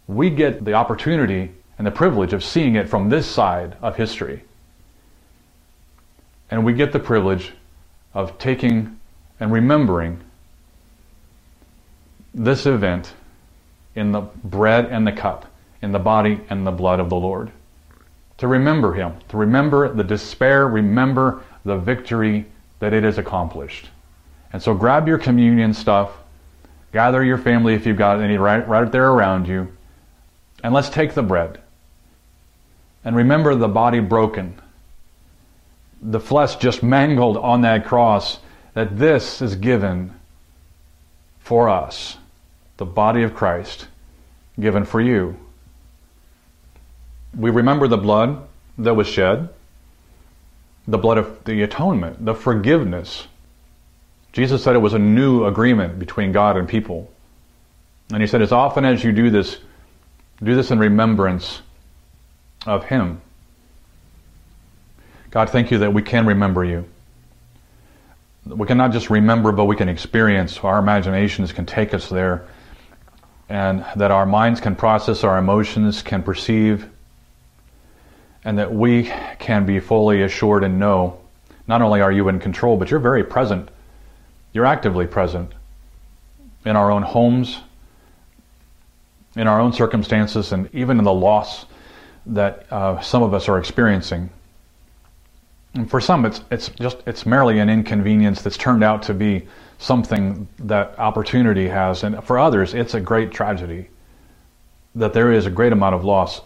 we 0.07 0.29
get 0.29 0.65
the 0.65 0.73
opportunity 0.73 1.51
and 1.77 1.87
the 1.87 1.91
privilege 1.91 2.33
of 2.33 2.43
seeing 2.43 2.75
it 2.75 2.89
from 2.89 3.07
this 3.07 3.25
side 3.25 3.77
of 3.81 3.95
history. 3.95 4.43
And 6.53 6.63
we 6.63 6.73
get 6.73 6.91
the 6.91 6.99
privilege 6.99 7.51
of 8.13 8.37
taking 8.37 8.99
and 9.39 9.51
remembering 9.51 10.21
this 12.31 12.67
event 12.67 13.11
in 13.95 14.11
the 14.11 14.21
bread 14.21 14.85
and 14.85 15.07
the 15.07 15.11
cup, 15.13 15.47
in 15.81 15.91
the 15.91 15.97
body 15.97 16.41
and 16.51 16.63
the 16.63 16.71
blood 16.71 16.99
of 16.99 17.09
the 17.09 17.15
Lord. 17.15 17.51
To 18.37 18.47
remember 18.47 18.93
Him, 18.93 19.15
to 19.29 19.37
remember 19.37 19.91
the 19.91 20.03
despair, 20.03 20.67
remember 20.67 21.41
the 21.65 21.77
victory 21.77 22.45
that 22.77 22.93
it 22.93 23.03
is 23.03 23.17
accomplished. 23.17 23.89
And 24.51 24.61
so 24.61 24.75
grab 24.75 25.07
your 25.07 25.17
communion 25.17 25.73
stuff, 25.73 26.11
gather 26.91 27.23
your 27.23 27.39
family 27.39 27.73
if 27.73 27.87
you've 27.87 27.97
got 27.97 28.21
any 28.21 28.37
right, 28.37 28.67
right 28.67 28.91
there 28.91 29.09
around 29.09 29.47
you, 29.47 29.75
and 30.63 30.71
let's 30.71 30.89
take 30.89 31.15
the 31.15 31.23
bread. 31.23 31.59
And 33.03 33.15
remember 33.15 33.55
the 33.55 33.67
body 33.67 34.01
broken, 34.01 34.61
the 36.03 36.19
flesh 36.19 36.57
just 36.57 36.83
mangled 36.83 37.37
on 37.37 37.61
that 37.61 37.85
cross, 37.85 38.39
that 38.73 38.97
this 38.97 39.41
is 39.41 39.55
given 39.55 40.13
for 41.39 41.69
us 41.69 42.17
the 42.77 42.85
body 42.85 43.23
of 43.23 43.33
Christ 43.33 43.87
given 44.59 44.85
for 44.85 45.01
you. 45.01 45.37
We 47.35 47.49
remember 47.49 47.87
the 47.87 47.97
blood 47.97 48.45
that 48.77 48.93
was 48.93 49.07
shed, 49.07 49.49
the 50.87 50.97
blood 50.97 51.17
of 51.17 51.43
the 51.45 51.63
atonement, 51.63 52.23
the 52.23 52.35
forgiveness. 52.35 53.27
Jesus 54.33 54.63
said 54.63 54.75
it 54.75 54.79
was 54.79 54.93
a 54.93 54.99
new 54.99 55.45
agreement 55.45 55.97
between 55.97 56.31
God 56.31 56.57
and 56.57 56.67
people. 56.67 57.11
And 58.11 58.21
he 58.21 58.27
said, 58.27 58.41
as 58.41 58.51
often 58.51 58.83
as 58.85 59.03
you 59.03 59.11
do 59.11 59.29
this, 59.29 59.57
do 60.43 60.55
this 60.55 60.71
in 60.71 60.79
remembrance 60.79 61.61
of 62.65 62.85
Him. 62.85 63.21
God, 65.33 65.49
thank 65.49 65.71
you 65.71 65.79
that 65.79 65.91
we 65.91 66.03
can 66.03 66.27
remember 66.27 66.63
you. 66.63 66.85
We 68.45 68.67
can 68.67 68.77
not 68.77 68.91
just 68.91 69.09
remember, 69.09 69.51
but 69.51 69.65
we 69.65 69.75
can 69.75 69.89
experience. 69.89 70.59
Our 70.59 70.77
imaginations 70.77 71.51
can 71.51 71.65
take 71.65 71.95
us 71.95 72.07
there 72.07 72.45
and 73.49 73.83
that 73.95 74.11
our 74.11 74.27
minds 74.27 74.61
can 74.61 74.75
process, 74.75 75.23
our 75.23 75.39
emotions 75.39 76.03
can 76.03 76.21
perceive, 76.21 76.87
and 78.45 78.59
that 78.59 78.71
we 78.71 79.11
can 79.39 79.65
be 79.65 79.79
fully 79.79 80.21
assured 80.21 80.63
and 80.63 80.77
know 80.77 81.19
not 81.65 81.81
only 81.81 81.99
are 81.99 82.11
you 82.11 82.29
in 82.29 82.39
control, 82.39 82.77
but 82.77 82.91
you're 82.91 82.99
very 82.99 83.23
present. 83.23 83.69
You're 84.53 84.67
actively 84.67 85.07
present 85.07 85.51
in 86.63 86.75
our 86.75 86.91
own 86.91 87.01
homes, 87.01 87.59
in 89.35 89.47
our 89.47 89.59
own 89.59 89.73
circumstances, 89.73 90.51
and 90.51 90.69
even 90.75 90.99
in 90.99 91.03
the 91.03 91.13
loss 91.13 91.65
that 92.27 92.71
uh, 92.71 93.01
some 93.01 93.23
of 93.23 93.33
us 93.33 93.49
are 93.49 93.57
experiencing. 93.57 94.29
And 95.75 95.89
for 95.89 95.99
some, 95.99 96.25
it's 96.25 96.41
it's 96.51 96.69
just 96.69 96.97
it's 97.07 97.25
merely 97.25 97.59
an 97.59 97.69
inconvenience 97.69 98.41
that's 98.41 98.57
turned 98.57 98.83
out 98.83 99.03
to 99.03 99.13
be 99.13 99.47
something 99.79 100.47
that 100.59 100.97
opportunity 100.99 101.67
has. 101.67 102.03
And 102.03 102.23
for 102.23 102.37
others, 102.37 102.73
it's 102.73 102.93
a 102.93 102.99
great 102.99 103.31
tragedy 103.31 103.89
that 104.95 105.13
there 105.13 105.31
is 105.31 105.45
a 105.47 105.49
great 105.49 105.73
amount 105.73 105.95
of 105.95 106.03
loss 106.03 106.41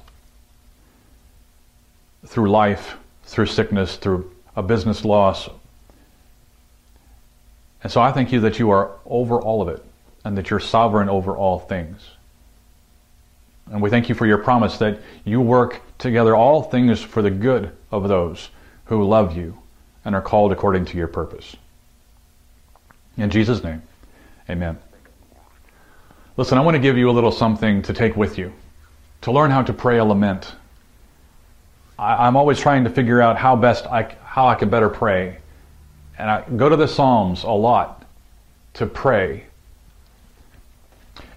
through 2.25 2.49
life, 2.49 2.95
through 3.23 3.47
sickness, 3.47 3.97
through 3.97 4.31
a 4.55 4.63
business 4.63 5.03
loss. 5.03 5.49
And 7.83 7.91
so 7.91 8.01
I 8.01 8.11
thank 8.11 8.31
you 8.31 8.39
that 8.41 8.59
you 8.59 8.69
are 8.71 8.91
over 9.05 9.39
all 9.39 9.61
of 9.61 9.67
it 9.67 9.83
and 10.23 10.37
that 10.37 10.49
you're 10.49 10.59
sovereign 10.59 11.09
over 11.09 11.35
all 11.35 11.59
things. 11.59 12.01
And 13.69 13.81
we 13.81 13.89
thank 13.89 14.07
you 14.07 14.15
for 14.15 14.25
your 14.25 14.37
promise 14.37 14.77
that 14.77 14.99
you 15.25 15.41
work 15.41 15.81
together 15.97 16.35
all 16.35 16.63
things 16.63 17.01
for 17.01 17.21
the 17.21 17.29
good 17.29 17.71
of 17.91 18.07
those 18.07 18.49
who 18.87 19.03
love 19.05 19.35
you 19.35 19.57
and 20.05 20.15
are 20.15 20.21
called 20.21 20.51
according 20.51 20.85
to 20.85 20.97
your 20.97 21.07
purpose. 21.07 21.55
In 23.17 23.29
Jesus' 23.29 23.63
name, 23.63 23.81
amen. 24.49 24.77
Listen, 26.37 26.57
I 26.57 26.61
want 26.61 26.75
to 26.75 26.79
give 26.79 26.97
you 26.97 27.09
a 27.09 27.11
little 27.11 27.31
something 27.31 27.81
to 27.83 27.93
take 27.93 28.15
with 28.15 28.37
you, 28.37 28.53
to 29.21 29.31
learn 29.31 29.51
how 29.51 29.63
to 29.63 29.73
pray 29.73 29.97
a 29.97 30.05
lament. 30.05 30.53
I, 31.97 32.27
am 32.27 32.37
always 32.37 32.59
trying 32.59 32.83
to 32.83 32.89
figure 32.89 33.21
out 33.21 33.37
how 33.37 33.55
best 33.55 33.85
I, 33.87 34.15
how 34.23 34.47
I 34.47 34.55
can 34.55 34.69
better 34.69 34.89
pray. 34.89 35.37
And 36.17 36.29
I 36.29 36.43
go 36.55 36.69
to 36.69 36.75
the 36.75 36.87
Psalms 36.87 37.43
a 37.43 37.49
lot 37.49 38.05
to 38.75 38.85
pray. 38.85 39.45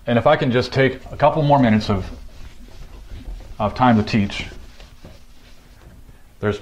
And 0.07 0.19
if 0.19 0.27
I 0.27 0.37
can 0.37 0.53
just 0.53 0.73
take 0.73 1.05
a 1.11 1.17
couple 1.17 1.43
more 1.43 1.59
minutes 1.59 1.89
of, 1.89 2.09
of 3.59 3.75
time 3.75 3.97
to 3.97 4.03
teach, 4.03 4.47
there's 6.41 6.61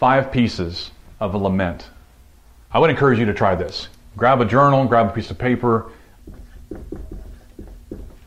five 0.00 0.32
pieces 0.32 0.90
of 1.20 1.34
a 1.34 1.38
lament. 1.38 1.90
I 2.72 2.78
would 2.78 2.88
encourage 2.88 3.18
you 3.18 3.26
to 3.26 3.34
try 3.34 3.54
this 3.54 3.88
grab 4.16 4.40
a 4.40 4.46
journal, 4.46 4.86
grab 4.86 5.08
a 5.08 5.12
piece 5.12 5.30
of 5.30 5.38
paper. 5.38 5.92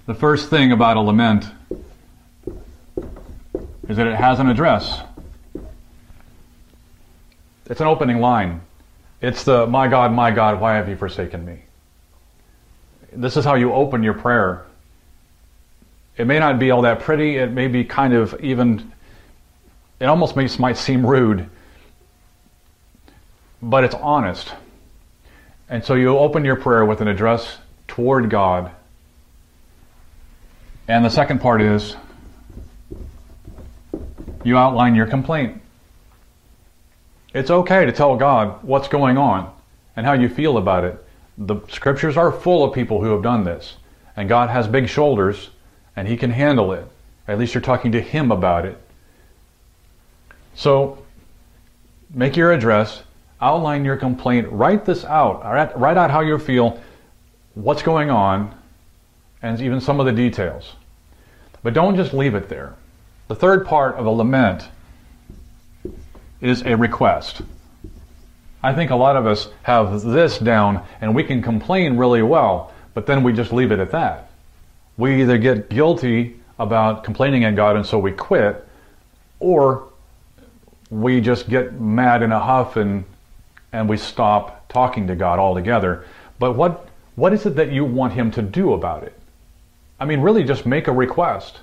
The 0.06 0.14
first 0.14 0.50
thing 0.50 0.72
about 0.72 0.98
a 0.98 1.02
lament 1.02 1.46
is 3.88 3.98
that 3.98 4.08
it 4.08 4.16
has 4.16 4.40
an 4.40 4.50
address. 4.50 5.02
It's 7.66 7.82
an 7.82 7.88
opening 7.88 8.20
line. 8.20 8.62
It's 9.22 9.44
the, 9.44 9.66
My 9.66 9.88
God, 9.88 10.12
my 10.14 10.32
God, 10.32 10.62
why 10.62 10.76
have 10.76 10.88
you 10.88 10.96
forsaken 10.96 11.44
me? 11.44 11.64
This 13.14 13.36
is 13.36 13.46
how 13.46 13.56
you 13.56 13.74
open 13.74 14.04
your 14.04 14.14
prayer. 14.14 14.66
It 16.18 16.28
may 16.28 16.38
not 16.38 16.60
be 16.60 16.70
all 16.72 16.84
that 16.84 17.00
pretty. 17.00 17.38
It 17.38 17.52
may 17.52 17.68
be 17.68 17.84
kind 17.84 18.14
of 18.14 18.40
even, 18.42 18.92
it 20.00 20.06
almost 20.06 20.36
makes, 20.36 20.60
might 20.60 20.78
seem 20.78 21.06
rude, 21.06 21.50
but 23.64 23.86
it's 23.86 23.96
honest. 23.96 24.52
And 25.70 25.84
so 25.84 25.96
you 25.96 26.18
open 26.18 26.44
your 26.44 26.58
prayer 26.58 26.86
with 26.86 27.00
an 27.00 27.08
address 27.08 27.58
toward 27.88 28.30
God. 28.30 28.72
And 30.88 31.06
the 31.06 31.10
second 31.10 31.40
part 31.40 31.62
is 31.62 31.96
you 34.44 34.58
outline 34.58 34.96
your 34.96 35.08
complaint. 35.08 35.62
It's 37.34 37.50
okay 37.50 37.86
to 37.86 37.92
tell 37.94 38.18
God 38.18 38.62
what's 38.64 38.90
going 38.90 39.18
on 39.18 39.52
and 39.96 40.06
how 40.06 40.14
you 40.14 40.28
feel 40.28 40.58
about 40.58 40.84
it. 40.84 41.04
The 41.38 41.62
scriptures 41.70 42.18
are 42.18 42.32
full 42.32 42.66
of 42.66 42.76
people 42.76 43.02
who 43.02 43.12
have 43.12 43.24
done 43.24 43.46
this. 43.46 43.78
And 44.16 44.28
God 44.28 44.50
has 44.50 44.68
big 44.68 44.90
shoulders 44.90 45.50
and 45.96 46.08
He 46.08 46.18
can 46.18 46.32
handle 46.32 46.74
it. 46.74 46.86
At 47.30 47.40
least 47.40 47.54
you're 47.54 47.62
talking 47.62 47.94
to 47.94 48.02
Him 48.02 48.30
about 48.30 48.66
it. 48.66 48.78
So 50.54 51.00
make 52.14 52.36
your 52.36 52.52
address, 52.52 53.04
outline 53.44 53.84
your 53.84 53.98
complaint, 53.98 54.48
write 54.50 54.86
this 54.86 55.04
out, 55.04 55.44
write, 55.78 55.98
out 55.98 56.10
how 56.10 56.22
you 56.22 56.40
feel, 56.40 56.82
what's 57.54 57.84
going 57.84 58.10
on, 58.10 58.56
and 59.42 59.60
even 59.62 59.82
some 59.82 60.00
of 60.00 60.06
the 60.06 60.12
details. 60.14 60.74
But 61.62 61.74
don't 61.74 61.96
just 61.96 62.14
leave 62.14 62.36
it 62.36 62.48
there. 62.48 62.76
The 63.28 63.36
third 63.36 63.66
part 63.66 63.96
of 63.96 64.06
a 64.06 64.10
lament 64.10 64.68
is 66.42 66.62
a 66.64 66.76
request. 66.76 67.42
I 68.62 68.74
think 68.74 68.92
a 68.92 68.96
lot 68.96 69.18
of 69.18 69.28
us 69.28 69.50
have 69.64 70.02
this 70.04 70.38
down 70.38 70.86
and 71.02 71.14
we 71.14 71.24
can 71.24 71.42
complain 71.42 71.98
really 71.98 72.22
well, 72.22 72.72
but 72.94 73.06
then 73.06 73.24
we 73.24 73.34
just 73.34 73.52
leave 73.52 73.72
it 73.72 73.80
at 73.80 73.92
that. 73.92 74.32
We 74.98 75.22
either 75.22 75.38
get 75.38 75.70
guilty 75.70 76.40
about 76.60 77.04
complaining 77.04 77.44
at 77.44 77.56
God 77.56 77.76
and 77.76 77.86
so 77.86 78.00
we 78.00 78.12
quit, 78.12 78.66
or 79.40 79.90
we 80.90 81.20
just 81.20 81.50
get 81.50 81.74
mad 81.74 82.24
in 82.24 82.32
a 82.32 82.40
huff 82.40 82.78
and 82.78 83.04
and 83.74 83.90
we 83.90 83.98
stop 83.98 84.70
talking 84.70 85.08
to 85.08 85.16
God 85.16 85.40
altogether. 85.40 86.06
But 86.40 86.54
what 86.54 86.88
what 87.16 87.34
is 87.34 87.46
it 87.46 87.56
that 87.58 87.72
you 87.72 87.86
want 87.86 88.14
him 88.14 88.32
to 88.32 88.42
do 88.42 88.74
about 88.74 89.04
it? 89.04 89.20
I 90.00 90.06
mean, 90.06 90.22
really 90.22 90.44
just 90.44 90.66
make 90.66 90.88
a 90.88 90.92
request. 90.92 91.60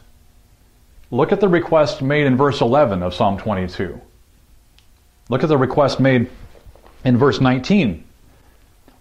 Look 1.10 1.32
at 1.32 1.40
the 1.40 1.48
request 1.48 2.02
made 2.02 2.26
in 2.26 2.36
verse 2.36 2.60
11 2.60 3.02
of 3.02 3.14
Psalm 3.14 3.36
22. 3.36 4.00
Look 5.28 5.42
at 5.42 5.48
the 5.48 5.58
request 5.58 5.98
made 5.98 6.30
in 7.04 7.16
verse 7.16 7.40
19. 7.40 8.04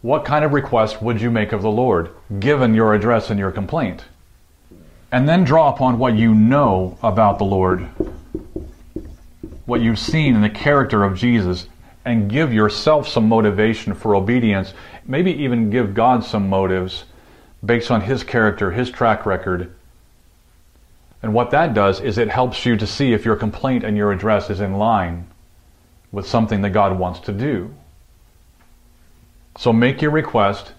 What 0.01 0.25
kind 0.25 0.43
of 0.43 0.53
request 0.53 1.01
would 1.01 1.21
you 1.21 1.29
make 1.29 1.51
of 1.51 1.61
the 1.61 1.69
Lord, 1.69 2.09
given 2.39 2.73
your 2.73 2.93
address 2.93 3.29
and 3.29 3.39
your 3.39 3.51
complaint? 3.51 4.05
And 5.11 5.29
then 5.29 5.43
draw 5.43 5.69
upon 5.69 5.99
what 5.99 6.15
you 6.15 6.33
know 6.33 6.97
about 7.03 7.37
the 7.37 7.45
Lord, 7.45 7.87
what 9.65 9.81
you've 9.81 9.99
seen 9.99 10.35
in 10.35 10.41
the 10.41 10.49
character 10.49 11.03
of 11.03 11.17
Jesus, 11.17 11.67
and 12.09 12.27
give 12.27 12.51
yourself 12.51 13.07
some 13.07 13.29
motivation 13.29 13.93
for 13.93 14.15
obedience. 14.15 14.73
Maybe 15.05 15.31
even 15.43 15.69
give 15.69 15.93
God 15.93 16.23
some 16.23 16.49
motives 16.49 17.03
based 17.63 17.91
on 17.91 18.01
His 18.01 18.23
character, 18.23 18.71
His 18.71 18.89
track 18.89 19.27
record. 19.27 19.71
And 21.21 21.35
what 21.35 21.51
that 21.51 21.75
does 21.75 22.01
is 22.01 22.17
it 22.17 22.29
helps 22.29 22.65
you 22.65 22.77
to 22.77 22.87
see 22.87 23.13
if 23.13 23.25
your 23.25 23.35
complaint 23.35 23.83
and 23.83 23.95
your 23.95 24.11
address 24.11 24.49
is 24.49 24.59
in 24.59 24.73
line 24.73 25.27
with 26.11 26.27
something 26.27 26.63
that 26.63 26.71
God 26.71 26.97
wants 26.97 27.19
to 27.21 27.31
do. 27.31 27.75
So 29.59 29.71
make 29.71 30.01
your 30.01 30.09
request, 30.09 30.71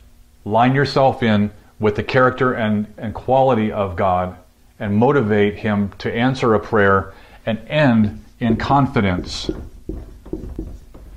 line 0.44 0.74
yourself 0.74 1.22
in 1.22 1.52
with 1.78 1.94
the 1.94 2.02
character 2.02 2.54
and, 2.54 2.92
and 2.98 3.14
quality 3.14 3.70
of 3.70 3.94
God, 3.94 4.36
and 4.80 4.96
motivate 4.96 5.58
Him 5.58 5.92
to 5.98 6.12
answer 6.12 6.54
a 6.54 6.58
prayer 6.58 7.12
and 7.46 7.60
end 7.68 8.24
in 8.40 8.56
confidence. 8.56 9.48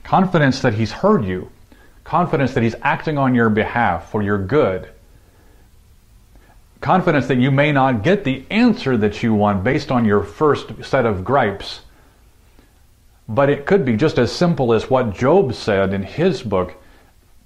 Confidence 0.04 0.62
that 0.62 0.74
He's 0.74 0.92
heard 0.92 1.26
you, 1.26 1.50
confidence 2.04 2.54
that 2.54 2.64
He's 2.64 2.76
acting 2.82 3.18
on 3.18 3.34
your 3.34 3.50
behalf 3.50 4.12
for 4.12 4.22
your 4.22 4.38
good, 4.38 4.90
confidence 6.84 7.28
that 7.28 7.38
you 7.38 7.50
may 7.50 7.72
not 7.72 8.04
get 8.04 8.26
the 8.26 8.46
answer 8.52 8.98
that 8.98 9.24
you 9.24 9.34
want 9.34 9.64
based 9.64 9.90
on 9.90 10.04
your 10.04 10.22
first 10.22 10.84
set 10.84 11.06
of 11.06 11.24
gripes. 11.24 11.82
But 13.28 13.50
it 13.50 13.66
could 13.66 13.86
be 13.86 13.96
just 13.96 14.20
as 14.20 14.32
simple 14.32 14.74
as 14.74 14.90
what 14.90 15.16
Job 15.16 15.54
said 15.54 15.94
in 15.94 16.04
his 16.04 16.44
book. 16.44 16.76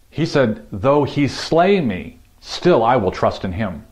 He 0.10 0.26
said, 0.26 0.66
Though 0.72 1.04
he 1.04 1.28
slay 1.28 1.80
me, 1.80 2.18
still 2.42 2.84
I 2.84 2.96
will 2.96 3.12
trust 3.12 3.46
in 3.46 3.52
him. 3.52 3.86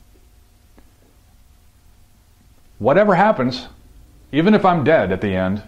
Whatever 2.80 3.14
happens, 3.14 3.68
even 4.32 4.56
if 4.56 4.66
I'm 4.66 4.84
dead 4.84 5.12
at 5.12 5.22
the 5.22 5.36
end, 5.36 5.62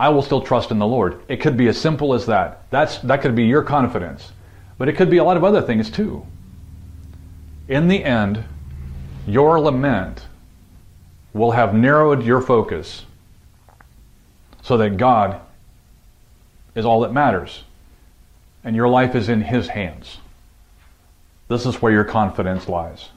I 0.00 0.08
will 0.08 0.22
still 0.22 0.40
trust 0.40 0.70
in 0.70 0.78
the 0.78 0.86
Lord. 0.86 1.20
It 1.28 1.42
could 1.42 1.58
be 1.58 1.68
as 1.68 1.76
simple 1.76 2.14
as 2.14 2.24
that. 2.24 2.62
That's, 2.70 2.96
that 3.00 3.20
could 3.20 3.34
be 3.34 3.44
your 3.44 3.62
confidence. 3.62 4.32
But 4.78 4.88
it 4.88 4.94
could 4.94 5.10
be 5.10 5.18
a 5.18 5.24
lot 5.24 5.36
of 5.36 5.44
other 5.44 5.60
things 5.60 5.90
too. 5.90 6.24
In 7.68 7.86
the 7.86 8.02
end, 8.02 8.42
your 9.26 9.60
lament 9.60 10.24
will 11.34 11.50
have 11.50 11.74
narrowed 11.74 12.24
your 12.24 12.40
focus 12.40 13.04
so 14.62 14.78
that 14.78 14.96
God 14.96 15.38
is 16.74 16.86
all 16.86 17.00
that 17.00 17.12
matters 17.12 17.64
and 18.64 18.74
your 18.74 18.88
life 18.88 19.14
is 19.14 19.28
in 19.28 19.42
His 19.42 19.68
hands. 19.68 20.16
This 21.48 21.66
is 21.66 21.82
where 21.82 21.92
your 21.92 22.04
confidence 22.04 22.70
lies. 22.70 23.10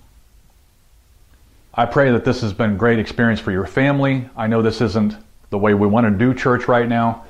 I 1.73 1.85
pray 1.85 2.11
that 2.11 2.25
this 2.25 2.41
has 2.41 2.51
been 2.51 2.71
a 2.71 2.75
great 2.75 2.99
experience 2.99 3.39
for 3.39 3.53
your 3.53 3.67
family. 3.67 4.27
I 4.35 4.47
know 4.47 4.61
this 4.61 4.81
isn't 4.81 5.15
the 5.53 5.57
way 5.59 5.75
we 5.75 5.85
want 5.85 6.05
to 6.07 6.11
do 6.11 6.33
church 6.33 6.67
right 6.67 6.89
now, 6.89 7.25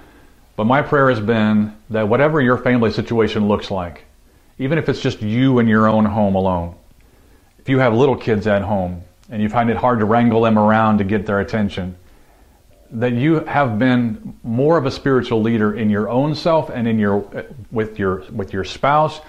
but 0.56 0.64
my 0.64 0.82
prayer 0.82 1.10
has 1.10 1.20
been 1.20 1.76
that 1.90 2.08
whatever 2.08 2.40
your 2.40 2.58
family 2.58 2.90
situation 2.90 3.50
looks 3.50 3.70
like, 3.70 4.06
even 4.58 4.78
if 4.78 4.88
it's 4.88 5.02
just 5.02 5.22
you 5.22 5.60
in 5.60 5.68
your 5.68 5.90
own 5.90 6.06
home 6.06 6.34
alone, 6.34 6.74
if 7.60 7.68
you 7.68 7.80
have 7.80 7.94
little 7.94 8.16
kids 8.16 8.48
at 8.48 8.62
home 8.62 9.02
and 9.30 9.42
you 9.42 9.50
find 9.50 9.70
it 9.70 9.76
hard 9.76 10.00
to 10.00 10.06
wrangle 10.06 10.42
them 10.42 10.58
around 10.58 11.00
to 11.00 11.04
get 11.04 11.26
their 11.26 11.42
attention, 11.42 11.98
that 12.92 13.12
you 13.12 13.42
have 13.42 13.78
been 13.78 14.38
more 14.42 14.78
of 14.78 14.86
a 14.86 14.92
spiritual 14.92 15.42
leader 15.42 15.76
in 15.76 15.90
your 15.90 16.08
own 16.10 16.34
self 16.34 16.70
and 16.70 16.88
in 16.88 16.98
your 16.98 17.26
with 17.72 18.00
your 18.00 18.24
with 18.32 18.54
your 18.54 18.64
spouse 18.64 19.20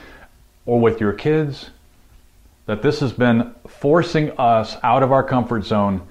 or 0.67 0.79
with 0.79 1.01
your 1.01 1.13
kids 1.13 1.71
that 2.67 2.81
this 2.81 3.01
has 3.01 3.13
been 3.13 3.55
forcing 3.67 4.31
us 4.39 4.77
out 4.85 5.03
of 5.03 5.11
our 5.11 5.25
comfort 5.25 5.65
zone 5.65 6.07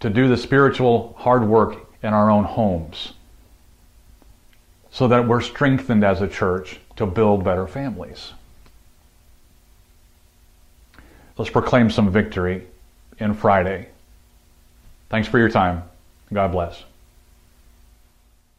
to 0.00 0.08
do 0.08 0.28
the 0.28 0.36
spiritual 0.36 1.14
hard 1.18 1.46
work 1.46 1.87
in 2.02 2.14
our 2.14 2.30
own 2.30 2.44
homes 2.44 3.12
so 4.90 5.08
that 5.08 5.26
we're 5.26 5.40
strengthened 5.40 6.04
as 6.04 6.20
a 6.20 6.28
church 6.28 6.78
to 6.96 7.06
build 7.06 7.44
better 7.44 7.66
families. 7.66 8.32
Let's 11.36 11.50
proclaim 11.50 11.90
some 11.90 12.10
victory 12.10 12.66
in 13.18 13.34
Friday. 13.34 13.88
Thanks 15.08 15.28
for 15.28 15.38
your 15.38 15.50
time. 15.50 15.84
God 16.32 16.52
bless. 16.52 16.82